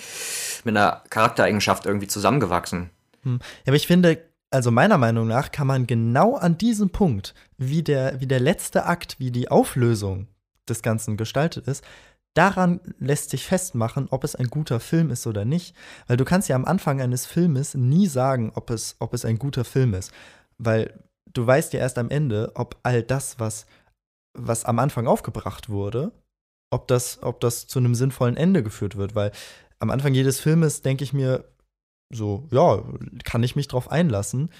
[0.64, 2.90] mit einer Charaktereigenschaft irgendwie zusammengewachsen.
[3.22, 3.38] Hm.
[3.40, 7.82] Ja, aber ich finde, also meiner Meinung nach kann man genau an diesem Punkt, wie
[7.82, 10.28] der, wie der letzte Akt, wie die Auflösung
[10.68, 11.84] des Ganzen gestaltet ist,
[12.34, 15.74] daran lässt sich festmachen, ob es ein guter Film ist oder nicht.
[16.06, 19.38] Weil du kannst ja am Anfang eines Filmes nie sagen, ob es, ob es ein
[19.38, 20.12] guter Film ist.
[20.58, 20.92] Weil
[21.32, 23.66] du weißt ja erst am Ende, ob all das, was,
[24.34, 26.12] was am Anfang aufgebracht wurde,
[26.70, 29.14] ob das, ob das zu einem sinnvollen Ende geführt wird.
[29.14, 29.32] Weil
[29.78, 31.44] am Anfang jedes Filmes denke ich mir,
[32.12, 32.82] so, ja,
[33.24, 34.50] kann ich mich drauf einlassen.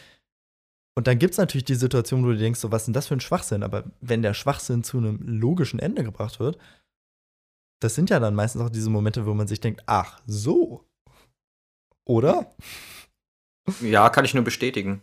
[0.96, 3.06] Und dann gibt es natürlich die Situation, wo du denkst, so, was ist denn das
[3.06, 3.62] für ein Schwachsinn?
[3.62, 6.58] Aber wenn der Schwachsinn zu einem logischen Ende gebracht wird,
[7.80, 10.88] das sind ja dann meistens auch diese Momente, wo man sich denkt, ach, so.
[12.06, 12.54] Oder?
[13.82, 15.02] Ja, kann ich nur bestätigen.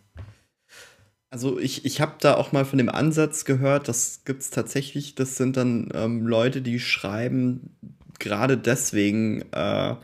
[1.29, 5.15] Also ich, ich habe da auch mal von dem Ansatz gehört, das gibt es tatsächlich,
[5.15, 7.75] das sind dann ähm, Leute, die schreiben
[8.19, 9.95] gerade deswegen äh,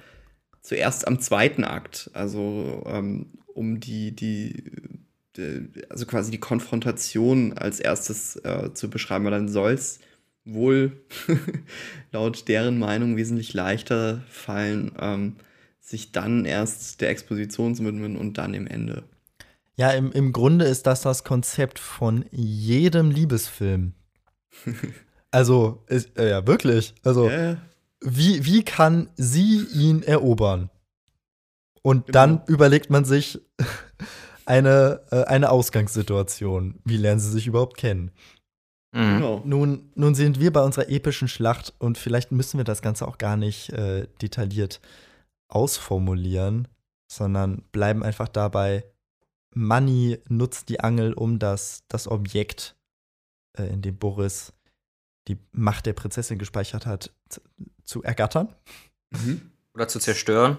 [0.62, 4.72] zuerst am zweiten Akt, also ähm, um die, die,
[5.38, 10.00] die, also quasi die Konfrontation als erstes äh, zu beschreiben, weil dann soll es
[10.45, 10.93] wohl
[12.12, 15.36] laut deren Meinung wesentlich leichter fallen, ähm,
[15.80, 19.04] sich dann erst der Exposition zu widmen und dann im Ende.
[19.76, 23.93] Ja, im, im Grunde ist das das Konzept von jedem Liebesfilm.
[25.32, 26.93] also, ist, äh, ja, wirklich.
[27.04, 27.58] Also, yeah
[28.02, 30.70] wie, wie kann sie ihn erobern?
[31.82, 32.14] Und genau.
[32.14, 33.40] dann überlegt man sich
[34.46, 36.80] eine, äh, eine Ausgangssituation.
[36.86, 38.12] Wie lernen sie sich überhaupt kennen?
[38.92, 39.18] Mhm.
[39.18, 39.42] Genau.
[39.46, 43.18] Nun, nun sind wir bei unserer epischen Schlacht und vielleicht müssen wir das Ganze auch
[43.18, 44.82] gar nicht äh, detailliert
[45.48, 46.68] ausformulieren,
[47.12, 48.84] sondern bleiben einfach dabei,
[49.54, 52.76] Manny nutzt die Angel, um das, das Objekt,
[53.58, 54.54] äh, in dem Boris
[55.30, 57.12] die Macht der Prinzessin gespeichert hat,
[57.84, 58.54] zu ergattern.
[59.12, 59.52] Mhm.
[59.74, 60.58] Oder zu zerstören.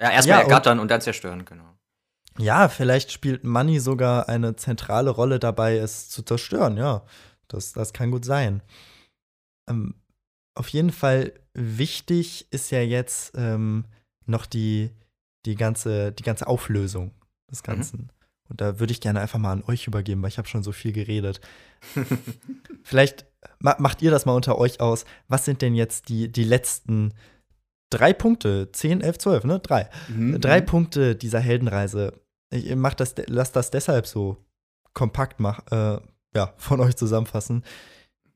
[0.00, 1.76] Ja, erstmal ja, ergattern und, und dann zerstören, genau.
[2.38, 7.04] Ja, vielleicht spielt Money sogar eine zentrale Rolle dabei, es zu zerstören, ja.
[7.48, 8.62] Das, das kann gut sein.
[9.68, 9.94] Ähm,
[10.54, 13.84] auf jeden Fall wichtig ist ja jetzt ähm,
[14.26, 14.90] noch die,
[15.44, 17.12] die, ganze, die ganze Auflösung
[17.50, 17.66] des mhm.
[17.66, 17.98] Ganzen.
[17.98, 18.10] Mhm.
[18.48, 20.72] Und da würde ich gerne einfach mal an euch übergeben, weil ich habe schon so
[20.72, 21.40] viel geredet.
[22.82, 23.26] Vielleicht
[23.60, 25.04] macht ihr das mal unter euch aus.
[25.28, 27.14] Was sind denn jetzt die, die letzten
[27.90, 28.70] drei Punkte?
[28.72, 29.60] 10, 11, 12, ne?
[29.60, 29.88] Drei.
[30.08, 30.40] Mhm.
[30.40, 30.66] Drei mhm.
[30.66, 32.20] Punkte dieser Heldenreise.
[32.50, 34.36] Ich mach das, lass das deshalb so
[34.94, 36.00] kompakt mach, äh,
[36.34, 37.64] ja, von euch zusammenfassen,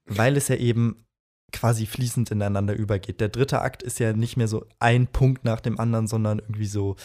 [0.04, 1.04] weil es ja eben
[1.52, 3.20] quasi fließend ineinander übergeht.
[3.20, 6.66] Der dritte Akt ist ja nicht mehr so ein Punkt nach dem anderen, sondern irgendwie
[6.66, 6.96] so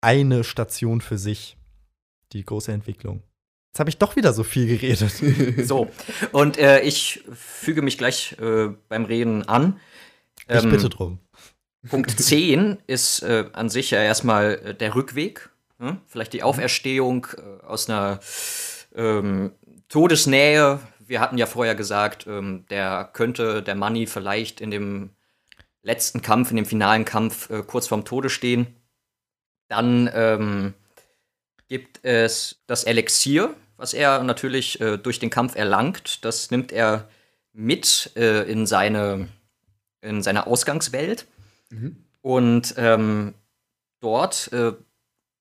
[0.00, 1.56] eine Station für sich.
[2.32, 3.22] Die große Entwicklung.
[3.74, 5.12] Jetzt habe ich doch wieder so viel geredet.
[5.68, 5.90] so,
[6.30, 9.80] und äh, ich füge mich gleich äh, beim Reden an.
[10.48, 11.18] Ähm, ich bitte drum.
[11.88, 15.50] Punkt 10 ist äh, an sich ja erstmal äh, der Rückweg.
[15.80, 15.98] Hm?
[16.06, 18.20] Vielleicht die Auferstehung äh, aus einer
[18.94, 19.50] ähm,
[19.88, 20.78] Todesnähe.
[21.04, 25.10] Wir hatten ja vorher gesagt, ähm, der könnte der Money vielleicht in dem
[25.82, 28.68] letzten Kampf, in dem finalen Kampf äh, kurz vorm Tode stehen.
[29.66, 30.74] Dann ähm,
[31.66, 36.24] gibt es das Elixier, was er natürlich äh, durch den Kampf erlangt.
[36.24, 37.08] Das nimmt er
[37.52, 39.28] mit äh, in, seine,
[40.00, 41.26] in seine Ausgangswelt.
[41.70, 41.96] Mhm.
[42.20, 43.34] Und ähm,
[44.00, 44.72] dort, äh,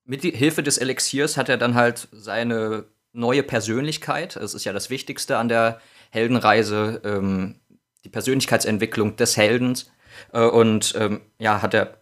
[0.05, 4.35] mit Hilfe des Elixiers, hat er dann halt seine neue Persönlichkeit.
[4.35, 7.59] Das ist ja das Wichtigste an der Heldenreise, ähm,
[8.03, 9.91] die Persönlichkeitsentwicklung des Heldens.
[10.31, 11.97] Äh, und ähm, ja, hat er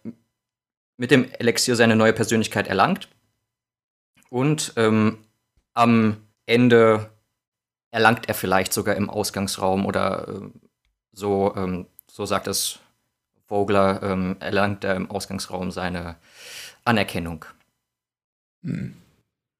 [0.96, 3.08] mit dem Elixier seine neue Persönlichkeit erlangt.
[4.30, 5.18] Und ähm,
[5.74, 7.10] am Ende
[7.90, 10.40] erlangt er vielleicht sogar im Ausgangsraum oder äh,
[11.12, 12.78] so, ähm, so sagt es
[13.46, 16.16] Vogler, ähm, erlangt er im Ausgangsraum seine
[16.84, 17.44] Anerkennung.
[18.62, 18.94] Hm.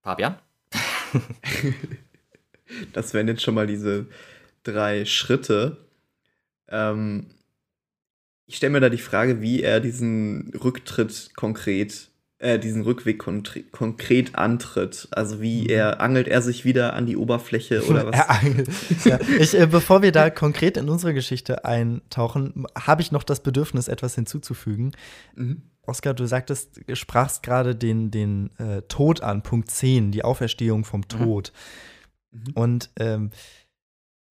[0.03, 0.38] Fabian?
[2.92, 4.07] das wären jetzt schon mal diese
[4.62, 5.77] drei Schritte.
[6.68, 7.27] Ähm,
[8.46, 12.09] ich stelle mir da die Frage, wie er diesen Rücktritt konkret,
[12.42, 15.07] äh, diesen Rückweg kon konkret antritt.
[15.12, 15.70] Also wie mhm.
[15.70, 18.16] er angelt er sich wieder an die Oberfläche oder was?
[18.16, 18.68] er angelt.
[19.05, 19.20] Ja.
[19.38, 23.87] Ich, äh, bevor wir da konkret in unsere Geschichte eintauchen, habe ich noch das Bedürfnis,
[23.87, 24.90] etwas hinzuzufügen.
[25.37, 25.62] Mhm.
[25.87, 31.02] Oskar, du sagtest, sprachst gerade den, den äh, Tod an, Punkt 10, die Auferstehung vom
[31.02, 31.09] mhm.
[31.09, 31.52] Tod.
[32.33, 32.52] Mhm.
[32.55, 33.31] Und ähm,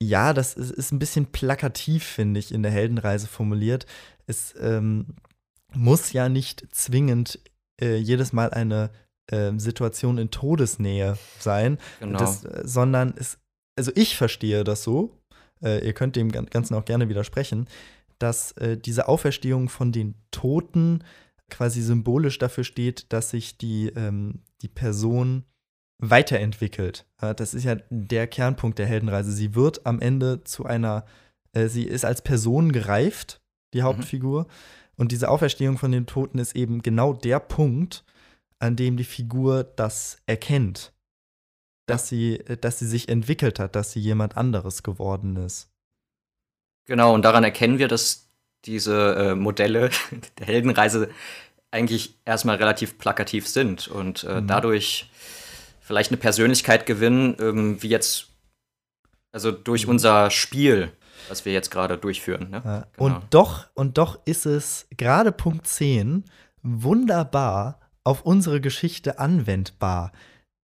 [0.02, 3.86] ja, das ist, ist, ein bisschen plakativ, finde ich, in der Heldenreise formuliert.
[4.28, 5.15] Es ähm,
[5.74, 7.39] muss ja nicht zwingend
[7.82, 8.89] äh, jedes Mal eine
[9.32, 12.20] äh, Situation in Todesnähe sein, genau.
[12.20, 13.38] das, äh, sondern es,
[13.78, 15.17] also ich verstehe das so,
[15.63, 17.67] äh, ihr könnt dem Ganzen auch gerne widersprechen,
[18.20, 18.54] dass
[18.86, 21.04] diese Auferstehung von den Toten
[21.50, 25.44] quasi symbolisch dafür steht, dass sich die, ähm, die Person
[25.98, 27.08] weiterentwickelt.
[27.20, 29.32] Das ist ja der Kernpunkt der Heldenreise.
[29.32, 31.06] Sie wird am Ende zu einer,
[31.54, 33.41] äh, sie ist als Person gereift,
[33.74, 33.86] die mhm.
[33.86, 34.44] Hauptfigur.
[34.44, 34.48] Mhm.
[34.97, 38.04] Und diese Auferstehung von den Toten ist eben genau der Punkt,
[38.60, 40.93] an dem die Figur das erkennt.
[41.88, 45.69] Dass, sie, äh, dass sie sich entwickelt hat, dass sie jemand anderes geworden ist.
[46.86, 48.30] Genau, und daran erkennen wir, dass
[48.65, 49.89] diese äh, Modelle
[50.39, 51.10] der Heldenreise
[51.71, 54.47] eigentlich erstmal relativ plakativ sind und äh, mhm.
[54.47, 55.10] dadurch
[55.80, 58.27] vielleicht eine Persönlichkeit gewinnen, ähm, wie jetzt,
[59.32, 59.91] also durch mhm.
[59.91, 60.91] unser Spiel,
[61.29, 62.49] was wir jetzt gerade durchführen.
[62.49, 62.62] Ne?
[62.63, 62.88] Ja.
[62.93, 63.05] Genau.
[63.05, 66.25] Und doch, und doch ist es gerade Punkt 10
[66.63, 70.12] wunderbar auf unsere Geschichte anwendbar.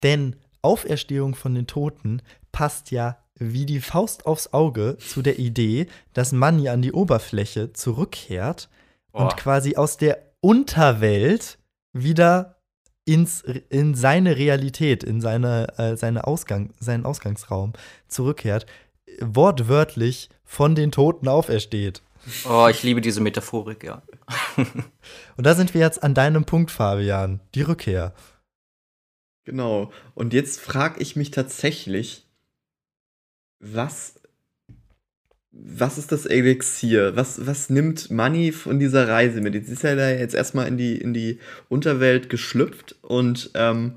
[0.03, 5.87] Denn Auferstehung von den Toten passt ja wie die Faust aufs Auge zu der Idee,
[6.13, 8.69] dass Manny an die Oberfläche zurückkehrt
[9.13, 9.23] oh.
[9.23, 11.59] und quasi aus der Unterwelt
[11.93, 12.57] wieder
[13.05, 17.73] ins, in seine Realität, in seine, äh, seine Ausgang, seinen Ausgangsraum
[18.09, 18.67] zurückkehrt,
[19.21, 22.03] wortwörtlich von den Toten aufersteht.
[22.49, 24.03] Oh, ich liebe diese Metaphorik, ja.
[25.37, 28.15] Und da sind wir jetzt an deinem Punkt, Fabian, die Rückkehr.
[29.45, 29.91] Genau.
[30.15, 32.27] Und jetzt frage ich mich tatsächlich,
[33.61, 34.19] was
[35.61, 37.17] was ist das Elixier?
[37.17, 39.55] Was, was nimmt Money von dieser Reise mit?
[39.55, 43.95] Jetzt ist er da jetzt erstmal in die, in die Unterwelt geschlüpft und ähm,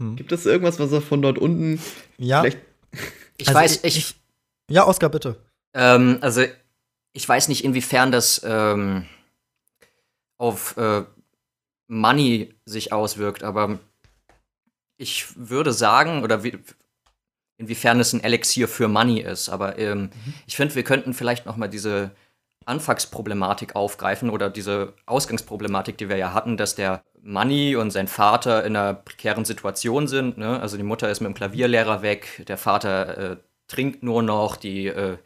[0.00, 0.16] hm.
[0.16, 1.80] gibt es irgendwas, was er von dort unten
[2.18, 2.40] ja.
[2.40, 2.58] vielleicht.
[3.36, 4.14] Ich also weiß, ich, ich,
[4.70, 5.36] Ja, Oskar, bitte.
[5.74, 6.44] Ähm, also,
[7.12, 9.06] ich weiß nicht, inwiefern das ähm,
[10.38, 11.04] auf äh,
[11.88, 13.78] Money sich auswirkt, aber
[14.96, 16.58] ich würde sagen, oder wie,
[17.58, 19.48] inwiefern es ein Elixier für Money ist.
[19.48, 20.34] Aber ähm, mhm.
[20.46, 22.10] ich finde, wir könnten vielleicht noch mal diese
[22.66, 28.64] Anfangsproblematik aufgreifen oder diese Ausgangsproblematik, die wir ja hatten, dass der Money und sein Vater
[28.64, 30.38] in einer prekären Situation sind.
[30.38, 30.60] Ne?
[30.60, 33.36] Also die Mutter ist mit dem Klavierlehrer weg, der Vater äh,
[33.68, 35.16] trinkt nur noch, die, äh,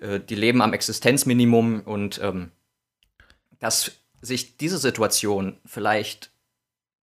[0.00, 2.52] äh, die leben am Existenzminimum und ähm,
[3.58, 6.30] dass sich diese Situation vielleicht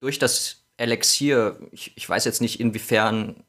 [0.01, 3.45] durch das Elixier, ich, ich weiß jetzt nicht, inwiefern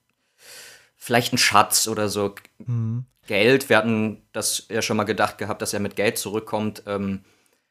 [0.95, 2.35] vielleicht ein Schatz oder so.
[2.59, 3.05] Mhm.
[3.27, 3.69] Geld.
[3.69, 6.83] Wir hatten das ja schon mal gedacht gehabt, dass er mit Geld zurückkommt.
[6.85, 7.23] Ähm,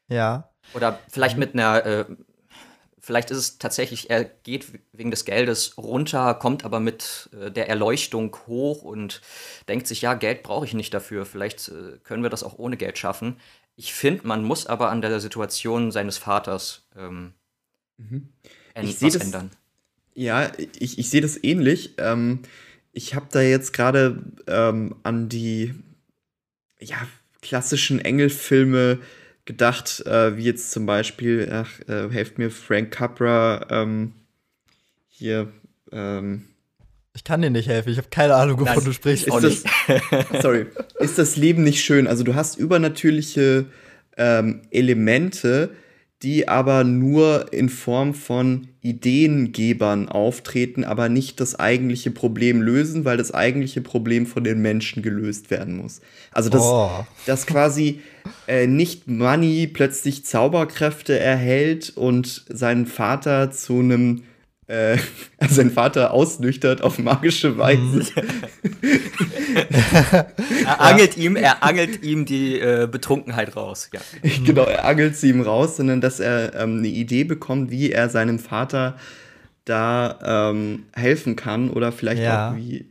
[0.07, 0.49] ja.
[0.73, 2.05] Oder vielleicht mit einer, äh,
[2.99, 7.69] vielleicht ist es tatsächlich, er geht wegen des Geldes runter, kommt aber mit äh, der
[7.69, 9.21] Erleuchtung hoch und
[9.67, 11.25] denkt sich, ja, Geld brauche ich nicht dafür.
[11.25, 13.37] Vielleicht äh, können wir das auch ohne Geld schaffen.
[13.75, 17.33] Ich finde, man muss aber an der Situation seines Vaters ähm,
[17.97, 18.29] mhm.
[18.75, 19.51] ich was das, ändern.
[20.15, 21.95] Ja, ich, ich sehe das ähnlich.
[21.97, 22.43] Ähm,
[22.93, 25.73] ich habe da jetzt gerade ähm, an die
[26.79, 26.95] ja,
[27.41, 28.99] klassischen Engelfilme
[29.45, 34.13] gedacht, äh, wie jetzt zum Beispiel, ach, äh, helft mir Frank Capra, ähm,
[35.09, 35.51] hier,
[35.91, 36.47] ähm,
[37.13, 37.89] Ich kann dir nicht helfen.
[37.89, 39.27] Ich habe keine Ahnung, wovon Nein, du sprichst.
[39.27, 40.67] Ist das, sorry.
[40.99, 42.07] Ist das Leben nicht schön?
[42.07, 43.65] Also du hast übernatürliche
[44.17, 45.71] ähm, Elemente,
[46.23, 53.17] die aber nur in Form von Ideengebern auftreten, aber nicht das eigentliche Problem lösen, weil
[53.17, 56.01] das eigentliche Problem von den Menschen gelöst werden muss.
[56.31, 57.05] Also dass, Oh.
[57.25, 57.99] dass quasi
[58.47, 64.23] äh, nicht Money plötzlich Zauberkräfte erhält und seinen Vater zu einem
[64.67, 64.97] äh,
[65.49, 68.05] seinen Vater ausnüchtert auf magische Weise.
[70.65, 73.89] Er angelt ihm, er angelt ihm die äh, Betrunkenheit raus.
[73.93, 74.01] Ja.
[74.45, 78.09] genau, er angelt sie ihm raus, sondern dass er ähm, eine Idee bekommt, wie er
[78.09, 78.97] seinem Vater
[79.65, 82.51] da ähm, helfen kann oder vielleicht Ja.
[82.51, 82.89] auch wie,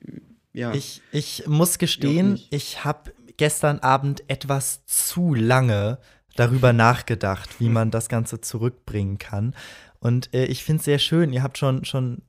[0.52, 0.72] ja.
[0.72, 2.52] Ich, ich muss gestehen, nicht.
[2.52, 5.98] ich habe gestern Abend etwas zu lange
[6.36, 9.54] darüber nachgedacht, wie man das Ganze zurückbringen kann.
[10.02, 11.32] Und äh, ich finde es sehr schön.
[11.32, 12.22] Ihr habt schon, schon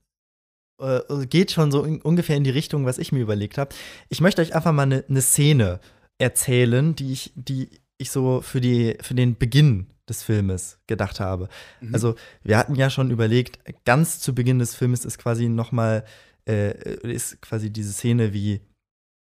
[0.79, 3.73] äh, geht schon so in, ungefähr in die Richtung, was ich mir überlegt habe.
[4.09, 5.79] Ich möchte euch einfach mal eine ne Szene
[6.19, 11.49] erzählen, die ich, die ich so für, die, für den Beginn des Filmes gedacht habe.
[11.81, 11.93] Mhm.
[11.93, 16.03] Also, wir hatten ja schon überlegt, ganz zu Beginn des Filmes ist quasi noch mal
[16.47, 18.61] äh, ist quasi diese Szene, wie,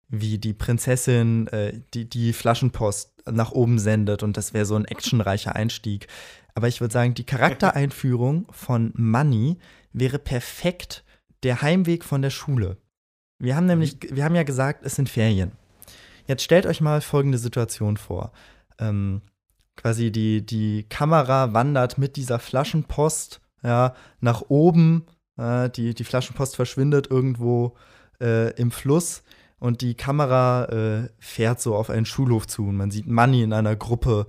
[0.09, 4.85] wie die Prinzessin äh, die, die Flaschenpost nach oben sendet und das wäre so ein
[4.85, 6.09] actionreicher Einstieg.
[6.55, 9.59] Aber ich würde sagen, die Charaktereinführung von Money
[9.93, 11.05] wäre perfekt
[11.43, 12.77] der Heimweg von der Schule.
[13.39, 15.53] Wir haben nämlich, wir haben ja gesagt, es sind Ferien.
[16.27, 18.33] Jetzt stellt euch mal folgende Situation vor.
[18.79, 19.23] Ähm,
[19.77, 25.07] quasi die, die Kamera wandert mit dieser Flaschenpost ja, nach oben.
[25.37, 27.77] Äh, die, die Flaschenpost verschwindet irgendwo
[28.21, 29.23] äh, im Fluss
[29.59, 33.53] und die Kamera äh, fährt so auf einen Schulhof zu und man sieht Manny in
[33.53, 34.27] einer Gruppe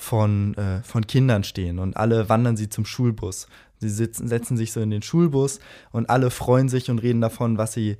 [0.00, 3.46] von, äh, von Kindern stehen und alle wandern sie zum Schulbus.
[3.78, 5.60] Sie sitzen, setzen sich so in den Schulbus
[5.92, 7.96] und alle freuen sich und reden davon, was sie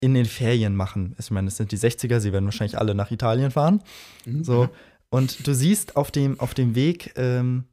[0.00, 1.14] in den Ferien machen.
[1.18, 3.82] Ich meine, es sind die 60er, sie werden wahrscheinlich alle nach Italien fahren.
[4.26, 4.44] Mhm.
[4.44, 4.68] So.
[5.08, 7.64] Und du siehst auf dem, auf dem Weg, ähm,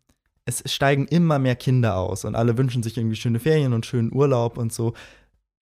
[0.46, 4.14] es steigen immer mehr Kinder aus und alle wünschen sich irgendwie schöne Ferien und schönen
[4.14, 4.94] Urlaub und so.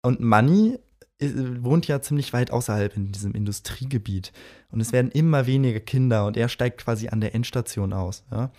[0.03, 0.79] Und Manny
[1.21, 4.33] wohnt ja ziemlich weit außerhalb in diesem Industriegebiet.
[4.71, 8.25] Und es werden immer weniger Kinder und er steigt quasi an der Endstation aus.
[8.31, 8.51] Ja?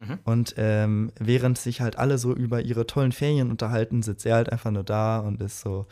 [0.00, 0.18] Mhm.
[0.24, 4.52] Und ähm, während sich halt alle so über ihre tollen Ferien unterhalten, sitzt er halt
[4.52, 5.86] einfach nur da und ist so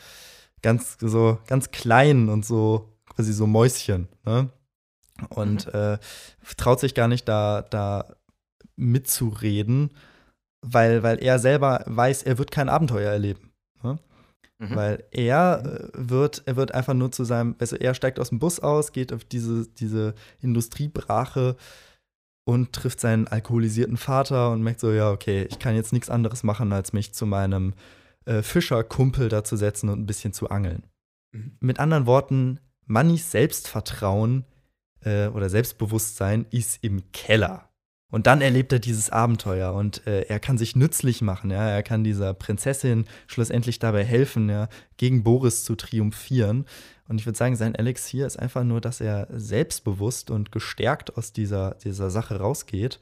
[0.63, 4.09] ganz, so ganz klein und so quasi so Mäuschen.
[4.25, 4.51] Ne?
[5.31, 5.99] Und äh,
[6.57, 8.17] traut sich gar nicht da, da
[8.77, 9.91] mitzureden,
[10.63, 13.50] weil, weil er selber weiß, er wird kein Abenteuer erleben.
[14.61, 14.77] Mhm.
[14.77, 18.39] Weil er äh, wird, er wird einfach nur zu seinem, also er steigt aus dem
[18.39, 21.57] Bus aus, geht auf diese, diese Industriebrache
[22.45, 26.43] und trifft seinen alkoholisierten Vater und merkt so, ja, okay, ich kann jetzt nichts anderes
[26.43, 27.73] machen, als mich zu meinem
[28.27, 30.83] äh, Fischerkumpel dazu setzen und ein bisschen zu angeln.
[31.33, 31.57] Mhm.
[31.61, 34.45] Mit anderen Worten, Mannys Selbstvertrauen
[35.01, 37.70] äh, oder Selbstbewusstsein ist im Keller.
[38.11, 41.51] Und dann erlebt er dieses Abenteuer und äh, er kann sich nützlich machen.
[41.51, 41.69] Ja?
[41.69, 46.67] Er kann dieser Prinzessin schlussendlich dabei helfen, ja, gegen Boris zu triumphieren.
[47.09, 51.33] Und ich würde sagen, sein Elixier ist einfach nur, dass er selbstbewusst und gestärkt aus
[51.33, 53.01] dieser, dieser Sache rausgeht.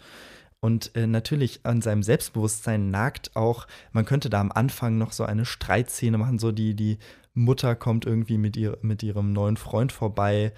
[0.60, 5.24] Und äh, natürlich an seinem Selbstbewusstsein nagt auch, man könnte da am Anfang noch so
[5.24, 6.98] eine Streitszene machen, so die, die
[7.34, 10.52] Mutter kommt irgendwie mit, ihr, mit ihrem neuen Freund vorbei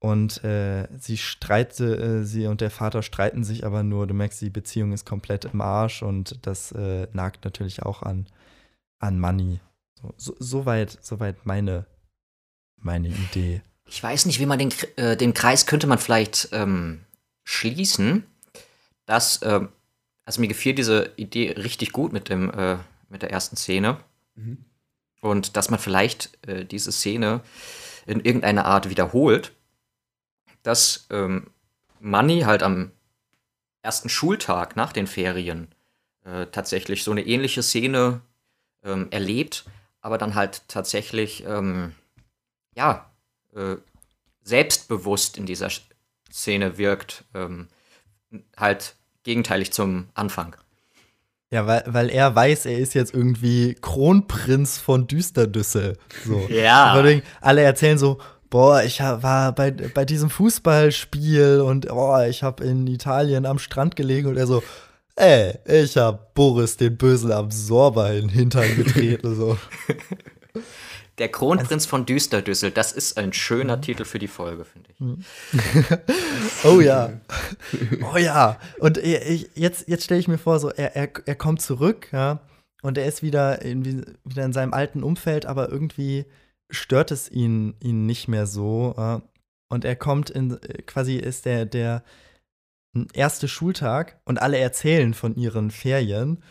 [0.00, 4.40] und äh, sie streite, äh, sie und der Vater streiten sich aber nur, du merkst,
[4.40, 8.26] die Beziehung ist komplett im Arsch und das äh, nagt natürlich auch an,
[9.00, 9.60] an Money.
[10.00, 11.86] So, so, soweit, soweit meine,
[12.76, 13.62] meine Idee.
[13.86, 17.00] Ich weiß nicht, wie man den, äh, den Kreis könnte man vielleicht ähm,
[17.42, 18.24] schließen.
[19.06, 19.70] Dass, ähm,
[20.24, 22.76] also mir gefiel diese Idee richtig gut mit dem, äh,
[23.08, 23.98] mit der ersten Szene.
[24.36, 24.64] Mhm.
[25.20, 27.40] Und dass man vielleicht äh, diese Szene
[28.06, 29.52] in irgendeiner Art wiederholt,
[30.68, 31.46] dass ähm,
[31.98, 32.92] Manny halt am
[33.80, 35.68] ersten Schultag nach den Ferien
[36.26, 38.20] äh, tatsächlich so eine ähnliche Szene
[38.84, 39.64] ähm, erlebt,
[40.02, 41.94] aber dann halt tatsächlich, ähm,
[42.76, 43.10] ja,
[43.54, 43.76] äh,
[44.42, 45.70] selbstbewusst in dieser
[46.30, 47.68] Szene wirkt, ähm,
[48.54, 50.54] halt gegenteilig zum Anfang.
[51.50, 55.96] Ja, weil, weil er weiß, er ist jetzt irgendwie Kronprinz von Düsterdüssel.
[56.26, 56.46] So.
[56.50, 56.92] Ja.
[57.40, 58.18] Alle erzählen so,
[58.50, 63.96] boah, ich war bei, bei diesem Fußballspiel und oh, ich habe in Italien am Strand
[63.96, 64.62] gelegen und er so,
[65.16, 69.34] ey, ich hab Boris den Bösen am Sorber in den Hintern getreten.
[69.34, 69.58] so.
[71.18, 75.98] Der Kronprinz von Düsterdüssel, das ist ein schöner Titel für die Folge, finde ich.
[76.64, 77.10] Oh ja.
[78.12, 78.56] Oh ja.
[78.78, 82.40] Und ich, jetzt, jetzt stelle ich mir vor, so, er, er, er kommt zurück, ja,
[82.82, 86.24] und er ist wieder in, wieder in seinem alten Umfeld, aber irgendwie
[86.70, 88.94] stört es ihn, ihn nicht mehr so.
[88.96, 89.20] Äh,
[89.68, 92.02] und er kommt in, quasi ist der, der
[93.12, 96.42] erste Schultag und alle erzählen von ihren Ferien.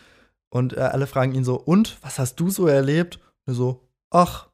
[0.49, 3.19] Und äh, alle fragen ihn so, und, was hast du so erlebt?
[3.45, 4.47] Und so, ach,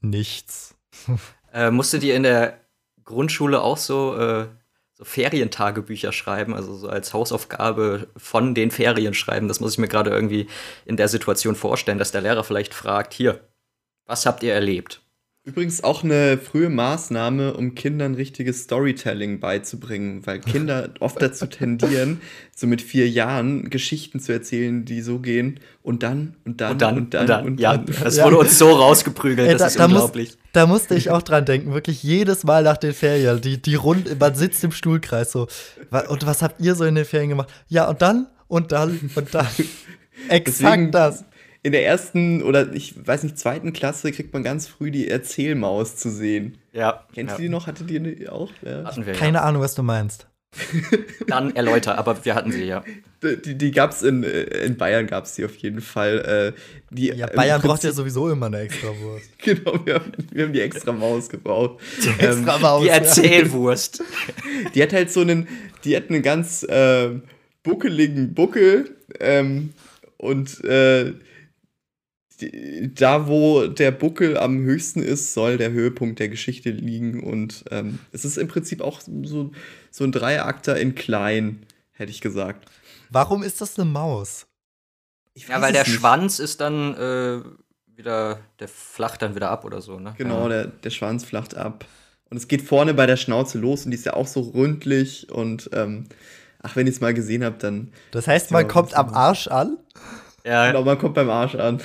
[0.00, 0.76] nichts.
[1.52, 2.60] Äh, musstet ihr in der
[3.02, 4.46] Grundschule auch so, äh,
[4.94, 9.48] so Ferientagebücher schreiben, also so als Hausaufgabe von den Ferien schreiben?
[9.48, 10.46] Das muss ich mir gerade irgendwie
[10.84, 13.40] in der Situation vorstellen, dass der Lehrer vielleicht fragt, hier,
[14.10, 15.00] was habt ihr erlebt?
[15.42, 22.20] Übrigens auch eine frühe Maßnahme, um Kindern richtiges Storytelling beizubringen, weil Kinder oft dazu tendieren,
[22.54, 26.82] so mit vier Jahren Geschichten zu erzählen, die so gehen und dann und dann Und
[26.82, 27.22] dann, und dann.
[27.22, 30.28] Und dann, ja, das wurde uns so rausgeprügelt, Ey, das da, ist da, unglaublich.
[30.28, 33.40] muss, da musste ich auch dran denken, wirklich jedes Mal nach den Ferien.
[33.40, 35.46] Die, die Runde, man sitzt im Stuhlkreis so.
[36.08, 37.48] Und was habt ihr so in den Ferien gemacht?
[37.68, 39.46] Ja, und dann und dann und dann.
[40.28, 41.24] Exakt Deswegen- das.
[41.62, 45.96] In der ersten oder ich weiß nicht, zweiten Klasse kriegt man ganz früh die Erzählmaus
[45.96, 46.56] zu sehen.
[46.72, 47.36] Ja, Kennst ja.
[47.36, 47.66] du die noch?
[47.66, 48.50] Hattet ihr die auch?
[48.62, 48.84] Ja.
[48.84, 49.44] Hatten wir, Keine ja.
[49.44, 50.26] Ahnung, was du meinst.
[51.28, 52.82] Dann erläuter, aber wir hatten sie ja.
[53.22, 56.54] Die, die gab es in, äh, in Bayern, gab es die auf jeden Fall.
[56.56, 59.30] Äh, die, Ja, im Bayern braucht ja sowieso immer eine extra Wurst.
[59.42, 61.80] Genau, wir haben, wir haben die extra Maus gebraucht.
[62.18, 62.82] Extra Maus.
[62.82, 62.88] Die.
[62.88, 64.02] Erzählwurst.
[64.74, 65.46] Die hat halt so einen,
[65.84, 67.10] die hat einen ganz äh,
[67.62, 69.74] buckeligen Buckel ähm,
[70.16, 71.14] und äh, die,
[72.94, 77.98] da, wo der Buckel am höchsten ist, soll der Höhepunkt der Geschichte liegen und ähm,
[78.12, 79.50] es ist im Prinzip auch so,
[79.90, 82.68] so ein Dreiakter in klein, hätte ich gesagt.
[83.10, 84.46] Warum ist das eine Maus?
[85.34, 85.92] Ich Ja, weil der nicht.
[85.94, 87.40] Schwanz ist dann äh,
[87.96, 90.14] wieder, der flacht dann wieder ab oder so, ne?
[90.18, 90.48] Genau, Ja.
[90.48, 91.84] der, der Schwanz flacht ab.
[92.30, 95.30] Und es geht vorne bei der Schnauze los und die ist ja auch so rundlich
[95.30, 96.06] und ähm,
[96.62, 99.12] ach, wenn ihr es mal gesehen habt, dann Das heißt, man kommt am?
[99.12, 99.78] Arsch an.
[100.44, 101.80] Ja, genau, man kommt beim Arsch an.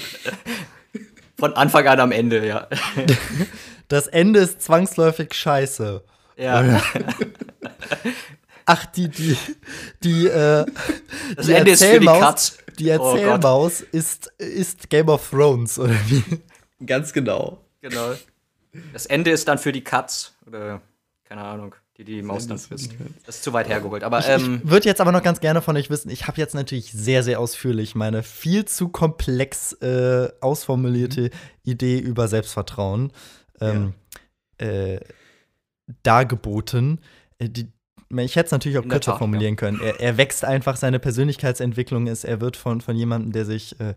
[1.37, 2.67] von Anfang an am Ende, ja.
[3.87, 6.03] Das Ende ist zwangsläufig scheiße.
[6.37, 6.81] ja.
[8.67, 9.37] Ach, die, die,
[10.03, 10.65] die, äh,
[11.35, 12.57] Das die Ende ist für die Erzählmaus- Katz.
[12.79, 13.19] Die Oh Gott.
[13.19, 16.23] Erzählmaus ist, ist Game of Thrones, oder wie?
[16.85, 17.61] Ganz genau.
[17.81, 18.13] Genau.
[18.91, 20.33] Das Ende ist dann für die Katz.
[20.47, 20.81] Oder
[21.25, 22.91] keine Ahnung, die die Maus dann frisst.
[23.25, 24.03] Das ist zu weit hergeholt.
[24.03, 26.53] Aber ähm, Ich würde jetzt aber noch ganz gerne von euch wissen, ich habe jetzt
[26.53, 31.29] natürlich sehr, sehr ausführlich meine viel zu komplex äh, ausformulierte
[31.63, 33.13] Idee über Selbstvertrauen
[33.61, 33.93] ähm,
[34.57, 34.99] äh,
[36.03, 36.99] dargeboten.
[37.37, 37.71] Äh, die,
[38.17, 39.79] ich hätte es natürlich auch kürzer Tat, formulieren können.
[39.81, 43.95] Er, er wächst einfach, seine Persönlichkeitsentwicklung ist, er wird von, von jemandem, der sich, äh,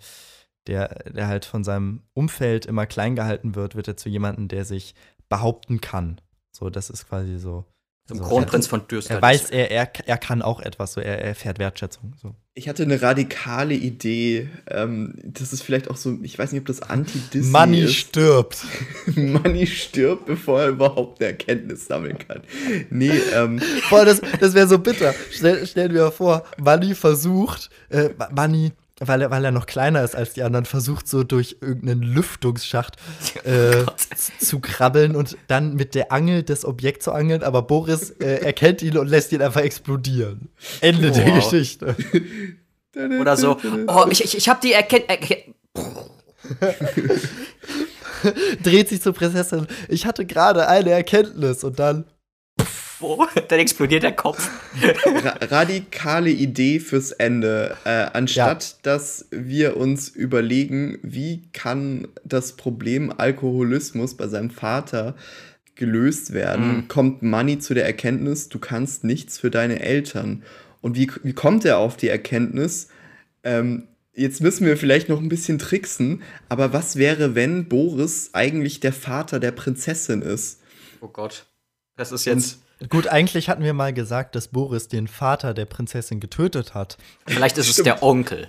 [0.69, 4.65] der, der halt von seinem Umfeld immer klein gehalten wird, wird er zu jemandem, der
[4.65, 4.95] sich
[5.29, 6.21] behaupten kann.
[6.53, 7.65] So, das ist quasi so.
[8.09, 8.25] Zum so.
[8.25, 9.17] Kronprinz von Dürster.
[9.17, 12.15] Er weiß, er, er, er kann auch etwas, so er, er erfährt Wertschätzung.
[12.21, 12.35] So.
[12.55, 14.49] Ich hatte eine radikale Idee.
[14.67, 17.95] Ähm, das ist vielleicht auch so, ich weiß nicht, ob das Anti-Disney Money ist.
[17.95, 18.65] stirbt.
[19.15, 22.41] Money stirbt, bevor er überhaupt eine Erkenntnis sammeln kann.
[22.89, 25.15] Nee, ähm, Boah, das, das wäre so bitter.
[25.31, 30.03] Stell, stell dir mal vor, Money versucht, äh, Money, weil er, weil er noch kleiner
[30.03, 32.97] ist als die anderen, versucht so durch irgendeinen Lüftungsschacht
[33.45, 38.11] äh, z- zu krabbeln und dann mit der Angel das Objekt zu angeln, aber Boris
[38.11, 40.49] äh, erkennt ihn und lässt ihn einfach explodieren.
[40.81, 41.51] Ende der Wow.
[41.51, 41.97] Geschichte.
[43.21, 45.19] Oder so, oh, ich, ich, ich habe die Erkenntnis.
[45.19, 45.55] Erken
[48.63, 49.67] Dreht sich zur Prinzessin.
[49.89, 52.05] Ich hatte gerade eine Erkenntnis und dann.
[53.01, 53.27] Wo?
[53.49, 54.51] Dann explodiert der Kopf.
[55.05, 57.77] ra radikale Idee fürs Ende.
[57.85, 65.15] Äh, anstatt dass wir uns überlegen, wie kann das Problem Alkoholismus bei seinem Vater
[65.75, 66.89] gelöst werden, Mhm.
[66.89, 70.43] kommt Money zu der Erkenntnis, du kannst nichts für deine Eltern.
[70.81, 72.89] Und wie, wie kommt er auf die Erkenntnis?
[73.45, 73.85] Ähm,
[74.15, 78.93] jetzt müssen wir vielleicht noch ein bisschen tricksen, aber was wäre, wenn Boris eigentlich der
[78.93, 80.61] Vater der Prinzessin ist?
[81.01, 81.47] Oh Gott.
[81.97, 82.59] Das ist jetzt.
[82.89, 86.97] Gut, eigentlich hatten wir mal gesagt, dass Boris den Vater der Prinzessin getötet hat.
[87.27, 87.87] Vielleicht ist es Stimmt.
[87.87, 88.49] der Onkel.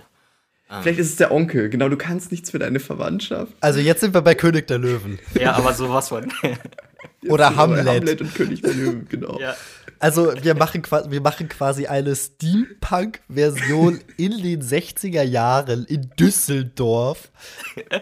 [0.82, 1.68] Vielleicht ist es der Onkel.
[1.68, 3.52] Genau, du kannst nichts für deine Verwandtschaft.
[3.60, 5.18] Also jetzt sind wir bei König der Löwen.
[5.34, 6.32] Ja, aber sowas von.
[7.28, 7.86] Oder Hamlet.
[7.88, 9.40] Hamlet und König der Löwen, genau.
[9.40, 9.56] ja.
[9.98, 17.30] Also wir machen, wir machen quasi eine Steampunk-Version in den 60er Jahren in Düsseldorf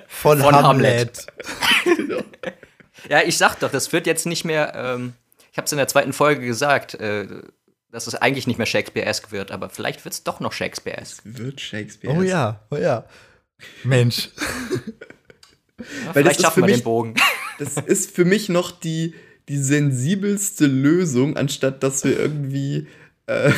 [0.06, 1.26] von, Von Hamlet.
[1.84, 2.24] Hamlet.
[3.08, 4.74] Ja, ich sag doch, das wird jetzt nicht mehr.
[4.74, 5.12] Ähm,
[5.58, 7.26] habe es in der zweiten Folge gesagt, äh,
[7.90, 11.22] dass es eigentlich nicht mehr Shakespeare-esque wird, aber vielleicht wird es doch noch Shakespeare-esque.
[11.24, 12.16] Wird Shakespeare.
[12.16, 13.04] Oh ja, oh ja.
[13.84, 14.30] Mensch.
[15.78, 17.14] Ja, vielleicht ist schaffen für wir mich- den Bogen.
[17.58, 19.14] Das ist für mich noch die,
[19.48, 22.86] die sensibelste Lösung, anstatt dass wir irgendwie
[23.26, 23.50] äh,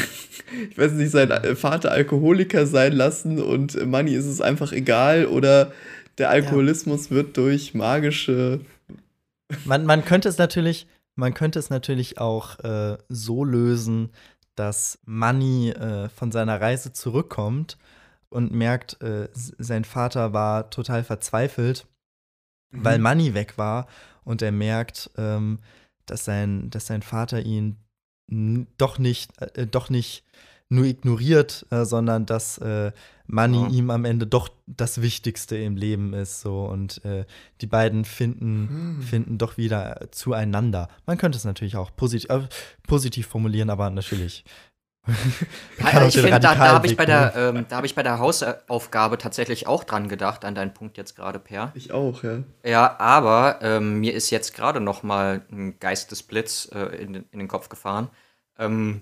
[0.70, 5.72] ich weiß nicht, sein Vater Alkoholiker sein lassen und Money ist es einfach egal oder
[6.16, 7.16] der Alkoholismus ja.
[7.16, 8.60] wird durch magische.
[9.66, 10.86] Man, man könnte es natürlich,
[11.20, 14.10] man könnte es natürlich auch äh, so lösen,
[14.56, 17.76] dass Money äh, von seiner Reise zurückkommt
[18.30, 21.86] und merkt, äh, sein Vater war total verzweifelt,
[22.70, 22.84] mhm.
[22.84, 23.86] weil Money weg war
[24.24, 25.58] und er merkt, ähm,
[26.06, 27.76] dass, sein, dass sein Vater ihn
[28.78, 30.24] doch nicht, äh, doch nicht
[30.70, 32.92] nur ignoriert, äh, sondern dass äh,
[33.32, 33.68] Money ja.
[33.68, 36.40] ihm am Ende doch das Wichtigste im Leben ist.
[36.40, 37.24] So und äh,
[37.60, 39.02] die beiden finden, hm.
[39.02, 40.88] finden doch wieder zueinander.
[41.06, 42.48] Man könnte es natürlich auch posit äh,
[42.86, 44.44] positiv formulieren, aber natürlich.
[45.78, 49.16] ja, ich finde, da, da habe ich, bei der, ähm, hab ich bei der Hausaufgabe
[49.16, 51.72] tatsächlich auch dran gedacht, an deinen Punkt jetzt gerade, Per.
[51.74, 52.42] Ich auch, ja.
[52.64, 57.48] Ja, aber ähm, mir ist jetzt gerade noch mal ein Geistesblitz äh, in, in den
[57.48, 58.10] Kopf gefahren.
[58.58, 59.00] Ähm,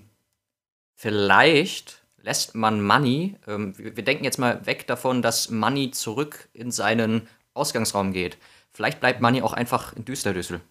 [0.95, 6.71] vielleicht lässt man Money, ähm, wir denken jetzt mal weg davon, dass Money zurück in
[6.71, 8.37] seinen Ausgangsraum geht.
[8.71, 10.61] Vielleicht bleibt Money auch einfach in Düsterdüssel.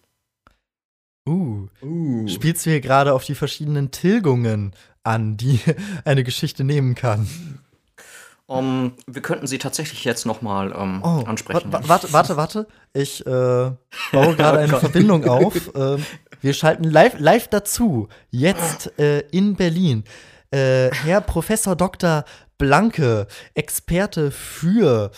[1.27, 2.27] Uh, uh.
[2.27, 4.73] Spielst du hier gerade auf die verschiedenen Tilgungen
[5.03, 5.59] an, die
[6.05, 7.27] eine Geschichte nehmen kann?
[8.47, 11.71] Um, wir könnten sie tatsächlich jetzt noch mal um, oh, ansprechen.
[11.71, 12.67] Warte, warte, warte.
[12.93, 13.75] Ich äh, baue
[14.35, 15.69] gerade oh eine Verbindung auf.
[15.75, 16.03] Ähm,
[16.41, 18.07] wir schalten live, live dazu.
[18.31, 20.03] Jetzt äh, in Berlin.
[20.51, 22.25] Äh, Herr Professor Dr.
[22.57, 25.11] Blanke, Experte für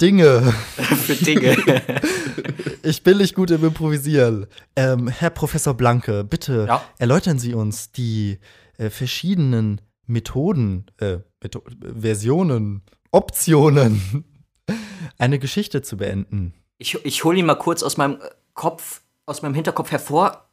[0.00, 0.52] Dinge.
[0.76, 1.56] für Dinge.
[2.82, 4.46] ich bin nicht gut im Improvisieren.
[4.76, 6.84] Ähm, Herr Professor Blanke, bitte ja?
[6.98, 8.38] erläutern Sie uns die
[8.78, 14.24] äh, verschiedenen Methoden, äh, Metho Versionen, Optionen,
[15.18, 16.54] eine Geschichte zu beenden.
[16.78, 18.18] Ich, ich hole ihn mal kurz aus meinem
[18.54, 20.48] Kopf aus meinem Hinterkopf hervor.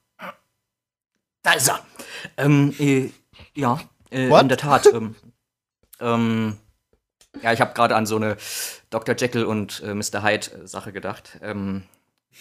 [1.42, 1.80] Da ist er.
[2.36, 3.10] Ähm, äh,
[3.56, 3.80] ja,
[4.12, 4.88] äh, in der Tat.
[4.94, 5.16] Ähm,
[6.00, 6.58] ähm,
[7.42, 8.38] ja, ich habe gerade an so eine
[8.90, 9.16] Dr.
[9.18, 10.24] Jekyll und äh, Mr.
[10.24, 11.40] Hyde Sache gedacht.
[11.42, 11.84] Ähm,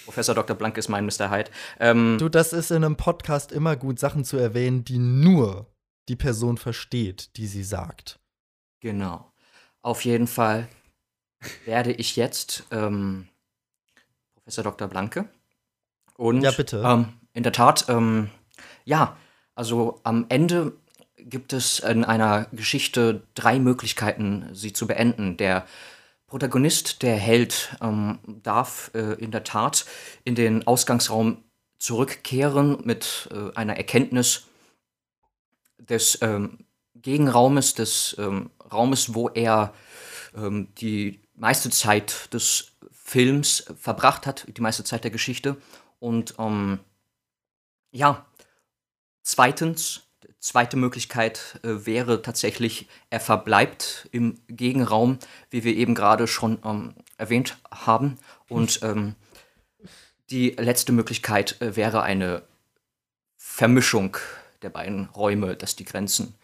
[0.04, 0.56] Professor Dr.
[0.56, 1.30] Blank ist mein Mr.
[1.30, 1.50] Hyde.
[1.80, 5.66] Ähm, du, das ist in einem Podcast immer gut, Sachen zu erwähnen, die nur
[6.08, 8.20] die Person versteht, die sie sagt.
[8.80, 9.32] Genau.
[9.82, 10.68] Auf jeden Fall
[11.64, 13.28] werde ich jetzt ähm,
[14.34, 14.88] Professor Dr.
[14.88, 15.28] Blanke
[16.16, 16.82] und ja, bitte.
[16.84, 18.30] Ähm, in der Tat, ähm,
[18.84, 19.16] ja,
[19.56, 20.74] also am Ende
[21.16, 25.36] gibt es in einer Geschichte drei Möglichkeiten, sie zu beenden.
[25.36, 25.66] Der
[26.26, 29.86] Protagonist, der Held, ähm, darf äh, in der Tat
[30.24, 31.42] in den Ausgangsraum
[31.78, 34.44] zurückkehren mit äh, einer Erkenntnis
[35.78, 36.58] des ähm,
[36.94, 39.72] Gegenraumes, des ähm, Raumes, wo er
[40.36, 45.56] ähm, die meiste Zeit des Films verbracht hat, die meiste Zeit der Geschichte
[45.98, 46.80] und ähm,
[47.92, 48.26] ja,
[49.26, 50.02] zweitens,
[50.38, 55.18] zweite Möglichkeit äh, wäre tatsächlich, er verbleibt im Gegenraum,
[55.50, 58.18] wie wir eben gerade schon ähm, erwähnt haben.
[58.48, 59.16] Und ähm,
[60.30, 62.42] die letzte Möglichkeit äh, wäre eine
[63.36, 64.16] Vermischung
[64.62, 66.34] der beiden Räume, dass die Grenzen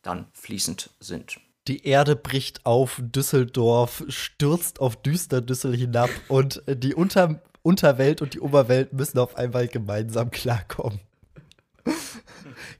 [0.00, 1.38] dann fließend sind.
[1.68, 8.40] Die Erde bricht auf, Düsseldorf stürzt auf Düsterdüssel hinab und die unter Unterwelt und die
[8.40, 10.98] Oberwelt müssen auf einmal gemeinsam klarkommen.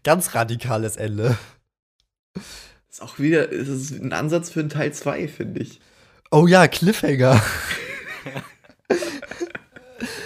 [0.04, 1.36] Ganz radikales Ende.
[2.90, 5.80] Ist auch wieder ist ein Ansatz für einen Teil 2, finde ich.
[6.30, 7.42] Oh ja, Cliffhanger.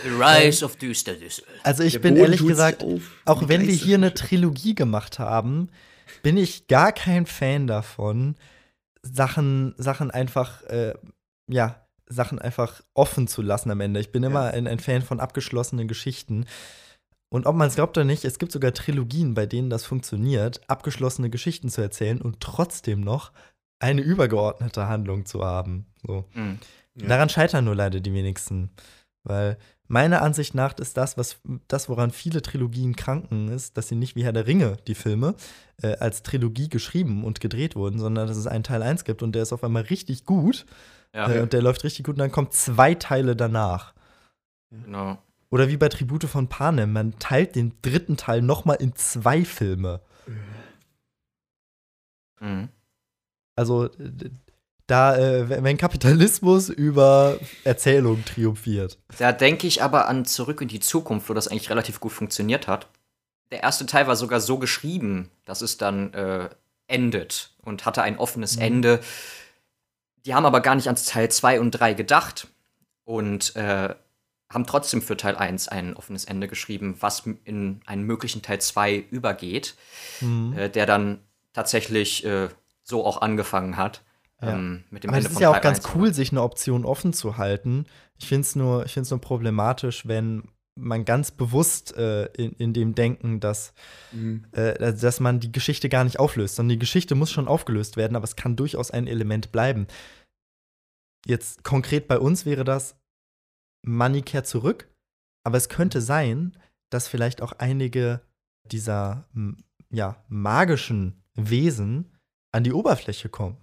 [0.02, 1.44] The Rise of Düsterdüssel.
[1.62, 2.84] Also ich Der bin Boden ehrlich gesagt,
[3.24, 5.68] auch wenn wir hier eine Trilogie gemacht haben,
[6.22, 8.36] bin ich gar kein Fan davon,
[9.02, 10.94] Sachen, Sachen einfach, äh,
[11.48, 14.00] ja, Sachen einfach offen zu lassen am Ende.
[14.00, 16.46] Ich bin immer ein, ein Fan von abgeschlossenen Geschichten.
[17.36, 20.60] Und ob man es glaubt oder nicht, es gibt sogar Trilogien, bei denen das funktioniert,
[20.68, 23.32] abgeschlossene Geschichten zu erzählen und trotzdem noch
[23.78, 25.86] eine übergeordnete Handlung zu haben.
[26.06, 26.24] So.
[26.34, 26.58] Mhm.
[26.94, 27.08] Ja.
[27.08, 28.70] Daran scheitern nur leider die wenigsten.
[29.22, 33.96] Weil meiner Ansicht nach ist das, was das, woran viele Trilogien kranken, ist, dass sie
[33.96, 35.34] nicht wie Herr der Ringe, die Filme,
[35.82, 39.32] äh, als Trilogie geschrieben und gedreht wurden, sondern dass es einen Teil 1 gibt und
[39.32, 40.64] der ist auf einmal richtig gut
[41.16, 41.30] ja.
[41.30, 43.94] Äh, und der läuft richtig gut und dann kommen zwei Teile danach.
[44.70, 45.18] Genau.
[45.50, 50.00] Oder wie bei Tribute von Panem, man teilt den dritten Teil nochmal in zwei Filme.
[52.40, 52.68] Mhm.
[53.54, 53.88] Also,
[54.86, 58.98] da, äh, wenn Kapitalismus über Erzählung triumphiert.
[59.18, 62.68] Da denke ich aber an Zurück in die Zukunft, wo das eigentlich relativ gut funktioniert
[62.68, 62.88] hat.
[63.50, 66.48] Der erste Teil war sogar so geschrieben, dass es dann äh,
[66.88, 68.62] endet und hatte ein offenes mhm.
[68.62, 69.00] Ende.
[70.24, 72.48] Die haben aber gar nicht ans Teil 2 und 3 gedacht.
[73.04, 73.94] Und äh,
[74.48, 78.96] haben trotzdem für Teil 1 ein offenes Ende geschrieben, was in einen möglichen Teil 2
[79.10, 79.76] übergeht,
[80.20, 80.52] Mhm.
[80.56, 81.20] äh, der dann
[81.52, 82.48] tatsächlich äh,
[82.82, 84.02] so auch angefangen hat.
[84.40, 84.52] Ja.
[84.54, 85.94] Ähm, mit dem Aber Ende es ist von ja auch Teil ganz 1.
[85.94, 87.86] cool, sich eine Option offen zu halten.
[88.18, 92.72] Ich finde es nur, ich find's nur problematisch, wenn man ganz bewusst äh, in, in
[92.74, 93.72] dem Denken, dass,
[94.12, 94.44] Mhm.
[94.52, 98.14] äh, dass man die Geschichte gar nicht auflöst, sondern die Geschichte muss schon aufgelöst werden,
[98.14, 99.86] aber es kann durchaus ein Element bleiben.
[101.26, 102.94] Jetzt konkret bei uns wäre das,
[103.86, 104.88] Money kehrt zurück,
[105.44, 106.56] aber es könnte sein,
[106.90, 108.20] dass vielleicht auch einige
[108.64, 109.28] dieser
[109.90, 112.12] ja, magischen Wesen
[112.52, 113.56] an die Oberfläche kommen.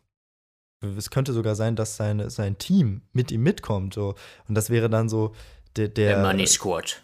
[0.98, 3.94] Es könnte sogar sein, dass seine, sein Team mit ihm mitkommt.
[3.94, 4.16] So.
[4.48, 5.34] Und das wäre dann so
[5.76, 5.88] der.
[5.88, 7.02] der Der Money Squad.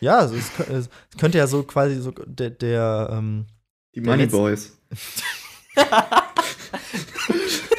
[0.00, 0.88] Ja, also es, es
[1.18, 2.50] könnte ja so quasi so der.
[2.50, 3.46] der ähm,
[3.94, 4.78] Die Der Money Boys.
[5.76, 5.82] oh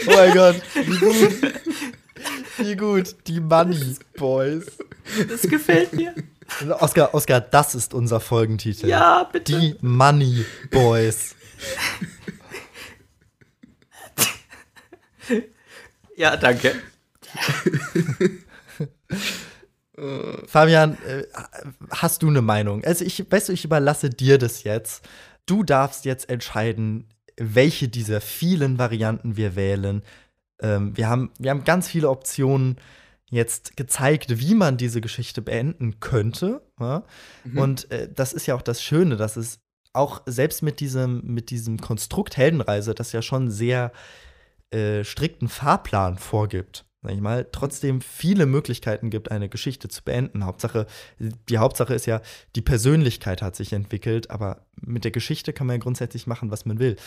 [0.07, 1.53] mein Gott, wie gut.
[2.57, 3.15] Wie gut.
[3.27, 4.65] Die Money Boys.
[5.29, 6.13] Das gefällt mir.
[6.79, 8.87] Oscar, Oscar, das ist unser Folgentitel.
[8.87, 9.59] Ja, bitte.
[9.59, 11.35] Die Money Boys.
[16.15, 16.75] Ja, danke.
[20.47, 21.23] Fabian, äh,
[21.89, 22.83] hast du eine Meinung?
[22.83, 25.07] Also ich, weißt du, ich überlasse dir das jetzt.
[25.45, 30.03] Du darfst jetzt entscheiden, welche dieser vielen Varianten wir wählen.
[30.61, 32.77] Ähm, wir, haben, wir haben ganz viele Optionen
[33.29, 36.61] jetzt gezeigt, wie man diese Geschichte beenden könnte.
[36.79, 37.03] Ja?
[37.43, 37.57] Mhm.
[37.57, 39.59] Und äh, das ist ja auch das Schöne, dass es
[39.93, 43.91] auch selbst mit diesem, mit diesem Konstrukt Heldenreise, das ja schon sehr
[44.71, 50.45] äh, strikten Fahrplan vorgibt, sag ich mal, trotzdem viele Möglichkeiten gibt, eine Geschichte zu beenden.
[50.45, 50.85] Hauptsache,
[51.19, 52.21] die Hauptsache ist ja,
[52.55, 56.65] die Persönlichkeit hat sich entwickelt, aber mit der Geschichte kann man ja grundsätzlich machen, was
[56.65, 56.97] man will.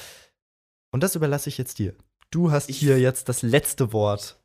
[0.90, 1.94] Und das überlasse ich jetzt dir.
[2.30, 4.38] Du hast Ich- hier jetzt das letzte Wort.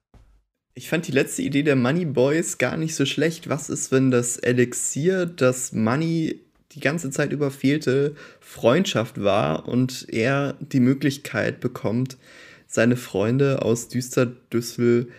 [0.75, 3.47] Ich fand die letzte Idee der Money Boys gar nicht so schlecht.
[3.49, 6.39] Was ist, wenn das Elixier, das Money
[6.71, 12.17] die ganze Zeit über fehlte, Freundschaft war und er die Möglichkeit bekommt,
[12.65, 15.09] seine Freunde aus Düsterdüssel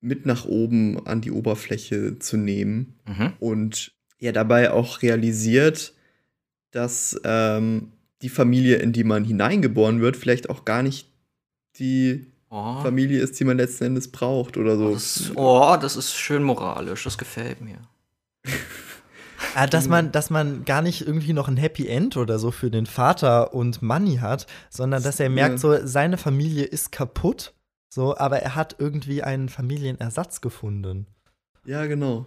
[0.00, 3.32] mit nach oben an die Oberfläche zu nehmen Mhm.
[3.40, 5.94] und er dabei auch realisiert,
[6.70, 7.90] dass ähm,
[8.22, 11.08] die Familie, in die man hineingeboren wird, vielleicht auch gar nicht
[11.78, 12.80] die Oh.
[12.80, 14.92] Familie ist, die man letzten Endes braucht oder so.
[14.92, 17.02] Das, oh, das ist schön moralisch.
[17.04, 17.78] Das gefällt mir.
[19.54, 22.70] Ah, dass man, dass man gar nicht irgendwie noch ein Happy End oder so für
[22.70, 25.58] den Vater und Money hat, sondern dass er merkt, Ja.
[25.58, 27.54] so seine Familie ist kaputt,
[27.88, 31.06] so, aber er hat irgendwie einen Familienersatz gefunden.
[31.64, 32.26] Ja, genau.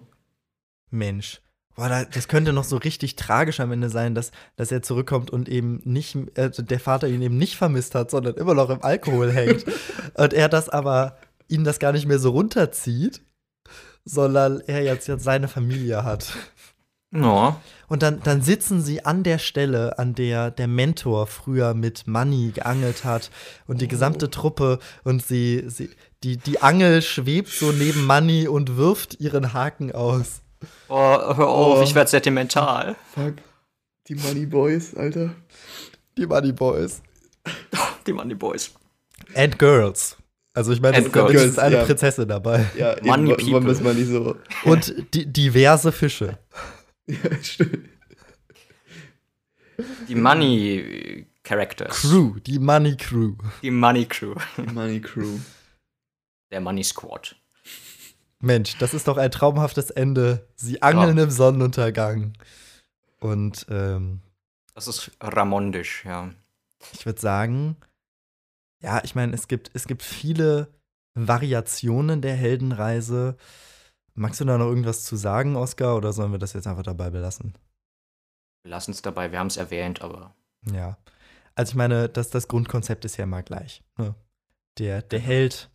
[0.90, 1.42] Mensch.
[1.80, 5.32] Boah, da, das könnte noch so richtig tragisch am Ende sein, dass, dass er zurückkommt
[5.32, 8.84] und eben nicht, äh, der Vater ihn eben nicht vermisst hat, sondern immer noch im
[8.84, 9.64] Alkohol hängt.
[10.16, 11.16] und er das aber,
[11.48, 13.22] ihn das gar nicht mehr so runterzieht,
[14.04, 16.34] sondern er jetzt, jetzt seine Familie hat.
[17.12, 17.62] Ja.
[17.88, 22.52] Und dann, dann sitzen sie an der Stelle, an der der Mentor früher mit Money
[22.54, 23.32] geangelt hat
[23.68, 25.92] und die gesamte Truppe und sie, sie
[26.24, 30.42] die, die Angel schwebt so neben Money und wirft ihren Haken aus.
[30.88, 31.84] Oh, hör auf, Oh.
[31.84, 32.96] ich werde sentimental.
[33.14, 33.36] Fuck.
[34.08, 35.36] Die Money Boys, Alter.
[36.18, 37.02] Die Money Boys.
[38.08, 38.72] Die Money Boys.
[39.36, 40.18] And Girls.
[40.54, 41.86] Also ich meine, es ist eine ja.
[41.86, 42.66] Prinzessin dabei.
[42.78, 43.74] Ja, Money eben, People.
[43.82, 44.36] mal nicht so.
[44.66, 46.38] Und die, diverse Fische.
[47.08, 47.90] Ja, stimmt.
[50.08, 52.02] Die Money Characters.
[52.02, 53.34] Crew, die Money Crew.
[53.64, 54.36] Die Money Crew.
[54.58, 55.40] Die Money Crew.
[56.52, 57.36] Der Money Squad.
[58.42, 60.48] Mensch, das ist doch ein traumhaftes Ende.
[60.56, 61.24] Sie angeln Ja.
[61.26, 62.34] im Sonnenuntergang.
[63.20, 64.22] Und ähm,
[64.76, 66.30] Das ist Ramondisch, ja.
[66.94, 67.76] ich würde sagen,
[68.82, 70.70] ja, ich meine, es gibt, es gibt viele
[71.16, 73.36] Variationen der Heldenreise.
[74.14, 77.10] Magst du da noch irgendwas zu sagen, Oskar, oder sollen wir das jetzt einfach dabei
[77.10, 77.58] belassen?
[78.64, 80.34] Wir lassen es dabei, wir haben es erwähnt, aber
[80.72, 80.98] Ja.
[81.56, 83.84] Also ich meine, das, das Grundkonzept ist ja immer gleich.
[83.98, 84.16] Ne?
[84.78, 85.70] Der, der Held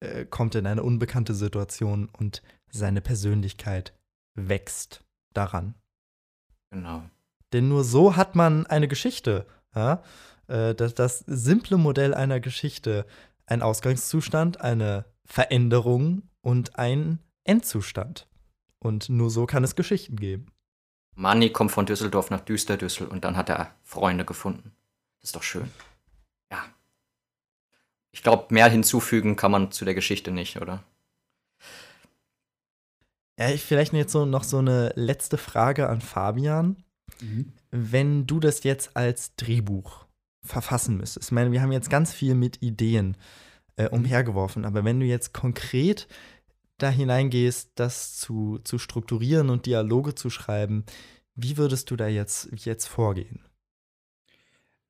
[0.00, 3.94] äh, kommt in eine unbekannte Situation und seine Persönlichkeit
[4.34, 5.74] wächst daran.
[6.70, 7.02] genau.
[7.52, 9.46] Denn nur so hat man eine Geschichte.
[9.74, 10.02] Ja?
[10.48, 13.06] Äh, das, das simple Modell einer Geschichte,
[13.46, 18.28] ein Ausgangszustand, eine Veränderung und ein Endzustand.
[18.80, 20.46] Und nur so kann es Geschichten geben.
[21.14, 24.72] Money kommt von Düsseldorf nach Düsterdüssel und dann hat er Freunde gefunden.
[25.20, 25.70] Das ist doch schön.
[28.12, 30.82] Ich glaube, mehr hinzufügen kann man zu der Geschichte nicht, oder?
[33.38, 36.82] Ja, ich vielleicht jetzt so noch so eine letzte Frage an Fabian.
[37.20, 37.52] Mhm.
[37.70, 40.06] Wenn du das jetzt als Drehbuch
[40.42, 43.16] verfassen müsstest, ich meine, wir haben jetzt ganz viel mit Ideen
[43.76, 46.08] äh, umhergeworfen, aber wenn du jetzt konkret
[46.78, 50.84] da hineingehst, das zu, zu strukturieren und Dialoge zu schreiben,
[51.34, 53.40] wie würdest du da jetzt, jetzt vorgehen?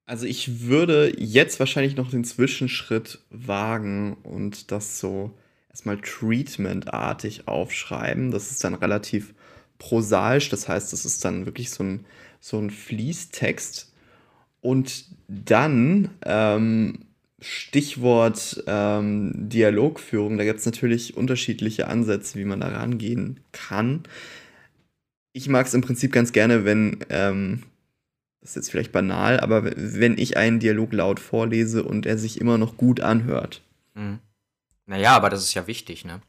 [0.08, 5.32] Also ich würde jetzt wahrscheinlich noch den Zwischenschritt wagen und das so
[5.68, 8.30] erstmal treatmentartig aufschreiben.
[8.30, 9.34] Das ist dann relativ
[9.76, 12.06] prosaisch, das heißt, das ist dann wirklich so ein,
[12.40, 13.92] so ein Fließtext.
[14.62, 17.00] Und dann ähm,
[17.38, 24.04] Stichwort ähm, Dialogführung, da gibt es natürlich unterschiedliche Ansätze, wie man da rangehen kann.
[25.34, 27.64] Ich mag es im Prinzip ganz gerne, wenn ähm,
[28.40, 32.40] das ist jetzt vielleicht banal, aber wenn ich einen Dialog laut vorlese und er sich
[32.40, 33.62] immer noch gut anhört.
[33.94, 34.20] Mhm.
[34.86, 36.20] Naja, aber das ist ja wichtig, ne?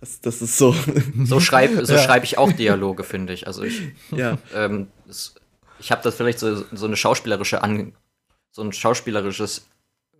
[0.00, 0.74] Das, das ist so.
[1.24, 2.02] So schreibe so ja.
[2.02, 3.46] schreib ich auch Dialoge, finde ich.
[3.46, 4.38] Also ich, ja.
[4.54, 5.34] ähm, das,
[5.78, 7.92] ich habe das vielleicht so, so eine schauspielerische An
[8.52, 9.66] so ein schauspielerisches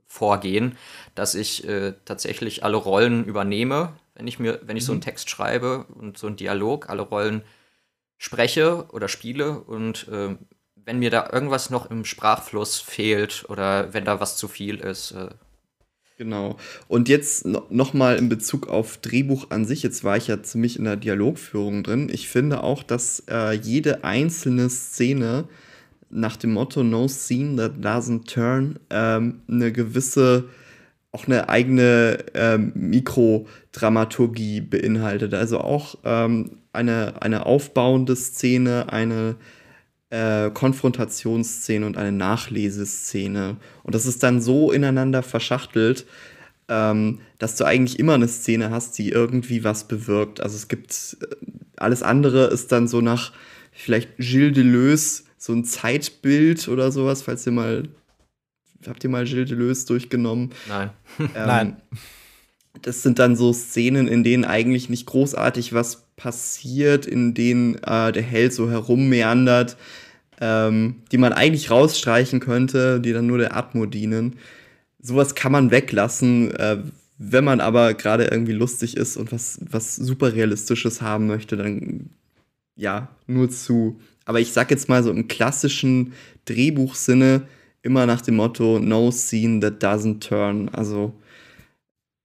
[0.07, 0.77] Vorgehen,
[1.15, 5.05] dass ich äh, tatsächlich alle Rollen übernehme, wenn ich mir, wenn ich so einen mhm.
[5.05, 7.43] Text schreibe und so einen Dialog, alle Rollen
[8.19, 10.37] spreche oder spiele und äh,
[10.85, 15.13] wenn mir da irgendwas noch im Sprachfluss fehlt oder wenn da was zu viel ist.
[15.13, 15.29] Äh.
[16.19, 16.57] Genau.
[16.89, 19.83] Und jetzt noch mal in Bezug auf Drehbuch an sich.
[19.83, 22.09] Jetzt war ich ja ziemlich in der Dialogführung drin.
[22.13, 25.49] Ich finde auch, dass äh, jede einzelne Szene
[26.11, 30.45] nach dem Motto No Scene that doesn't turn ähm, eine gewisse
[31.15, 35.35] auch eine eigene ähm, Mikrodramaturgie beinhaltet.
[35.35, 39.37] Also auch ähm, eine, eine aufbauende Szene, eine
[40.13, 43.57] äh, Konfrontationsszene und eine Nachleseszene.
[43.83, 46.05] Und das ist dann so ineinander verschachtelt,
[46.69, 50.43] ähm, dass du eigentlich immer eine Szene hast, die irgendwie was bewirkt.
[50.43, 51.27] Also es gibt äh,
[51.77, 53.33] alles andere ist dann so nach
[53.73, 57.89] vielleicht Gilles Deleuze so ein Zeitbild oder sowas, falls ihr mal
[58.87, 60.51] habt ihr mal Gilles Deleuze durchgenommen?
[60.69, 60.91] Nein.
[61.19, 61.77] Ähm, Nein.
[62.83, 68.13] Das sind dann so Szenen, in denen eigentlich nicht großartig was passiert, in denen äh,
[68.13, 69.77] der Held so herummeandert,
[70.43, 74.39] ähm, die man eigentlich rausstreichen könnte, die dann nur der Atmo dienen.
[75.01, 76.83] Sowas kann man weglassen, äh,
[77.17, 82.11] wenn man aber gerade irgendwie lustig ist und was, was super realistisches haben möchte, dann
[82.75, 84.01] ja, nur zu.
[84.25, 86.13] Aber ich sag jetzt mal so im klassischen
[86.47, 87.47] Drehbuchsinne
[87.83, 90.69] immer nach dem Motto No scene that doesn't turn.
[90.71, 91.15] Also,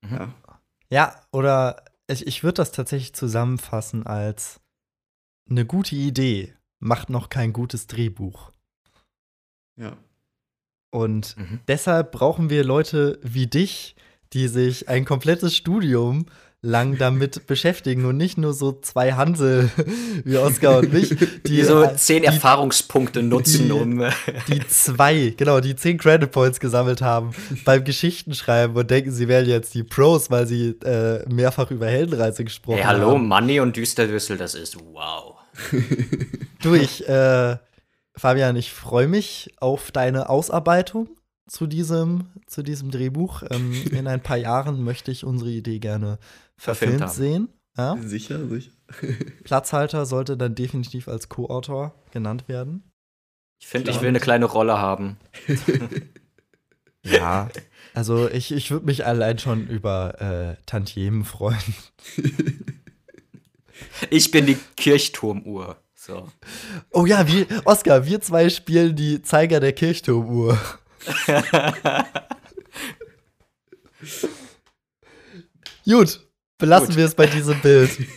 [0.01, 0.15] mhm.
[0.15, 0.33] ja.
[0.89, 4.59] Ja, oder ich, ich würde das tatsächlich zusammenfassen als
[5.49, 8.51] eine gute Idee macht noch kein gutes Drehbuch.
[9.79, 9.97] Ja.
[10.89, 11.59] Und mhm.
[11.67, 13.95] deshalb brauchen wir Leute wie dich,
[14.33, 16.25] die sich ein komplettes Studium
[16.61, 19.69] lang damit beschäftigen und nicht nur so zwei Hansel
[20.23, 21.15] wie Oskar und mich,
[21.45, 24.03] die so zehn die, Erfahrungspunkte nutzen, die, um
[24.47, 27.31] die zwei, genau, die zehn Credit Points gesammelt haben
[27.63, 32.43] beim Geschichtenschreiben und denken, sie wären jetzt die Pros, weil sie äh, mehrfach über Heldenreise
[32.43, 33.11] gesprochen hey, hallo, haben.
[33.11, 35.36] Hallo, Money und Düsterdüssel, das ist wow.
[36.61, 37.57] Du, ich, äh,
[38.15, 41.09] Fabian, ich freue mich auf deine Ausarbeitung
[41.47, 43.43] zu diesem, zu diesem Drehbuch.
[43.49, 46.19] Ähm, in ein paar Jahren möchte ich unsere Idee gerne
[46.57, 47.49] verfilmt sehen.
[47.77, 47.97] Ja?
[48.01, 48.71] Sicher, sicher.
[49.43, 52.83] Platzhalter sollte dann definitiv als Co-Autor genannt werden.
[53.59, 55.17] Ich finde, ich will eine kleine Rolle haben.
[57.03, 57.49] ja,
[57.93, 61.57] also ich, ich würde mich allein schon über äh, Tantiemen freuen.
[64.09, 65.77] Ich bin die Kirchturmuhr.
[65.95, 66.27] So.
[66.91, 70.57] Oh ja, wir, Oskar, wir zwei spielen die Zeiger der Kirchturmuhr.
[75.85, 76.21] Gut,
[76.57, 76.97] belassen Gut.
[76.97, 77.91] wir es bei diesem Bild.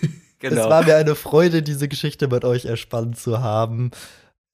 [0.42, 0.62] Genau.
[0.62, 3.90] Es war mir eine Freude, diese Geschichte mit euch erspannt zu haben.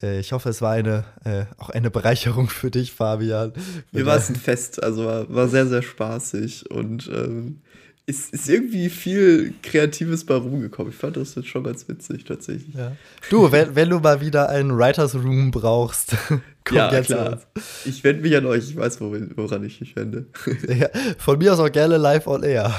[0.02, 3.52] Äh, ich hoffe, es war eine, äh, auch eine Bereicherung für dich, Fabian.
[3.92, 7.62] Mir war es ein Fest, also war, war sehr, sehr spaßig und ähm,
[8.06, 10.92] ist, ist irgendwie viel Kreatives bei rumgekommen.
[10.92, 12.74] Ich fand das jetzt schon ganz witzig, tatsächlich.
[12.74, 12.92] Ja.
[13.30, 16.16] Du, wenn, wenn du mal wieder einen Writers Room brauchst,
[16.64, 17.42] komm ja, jetzt klar.
[17.84, 20.26] Ich wende mich an euch, ich weiß, woran ich mich wende.
[20.68, 20.88] Ja,
[21.18, 22.72] von mir aus auch gerne live on air.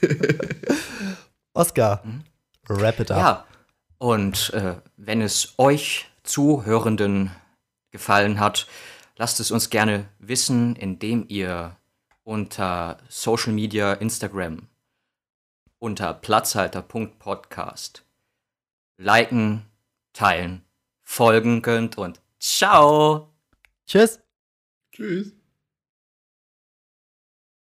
[1.54, 2.24] Oscar, mhm.
[2.66, 3.18] wrap it up.
[3.18, 3.46] Ja,
[3.98, 7.30] und äh, wenn es euch Zuhörenden
[7.92, 8.66] gefallen hat,
[9.16, 11.76] lasst es uns gerne wissen, indem ihr
[12.24, 14.68] unter Social Media, Instagram,
[15.78, 18.04] unter platzhalter.podcast
[18.96, 19.66] liken,
[20.12, 20.64] teilen,
[21.02, 23.34] folgen könnt und ciao.
[23.86, 24.20] Tschüss.
[24.92, 25.43] Tschüss.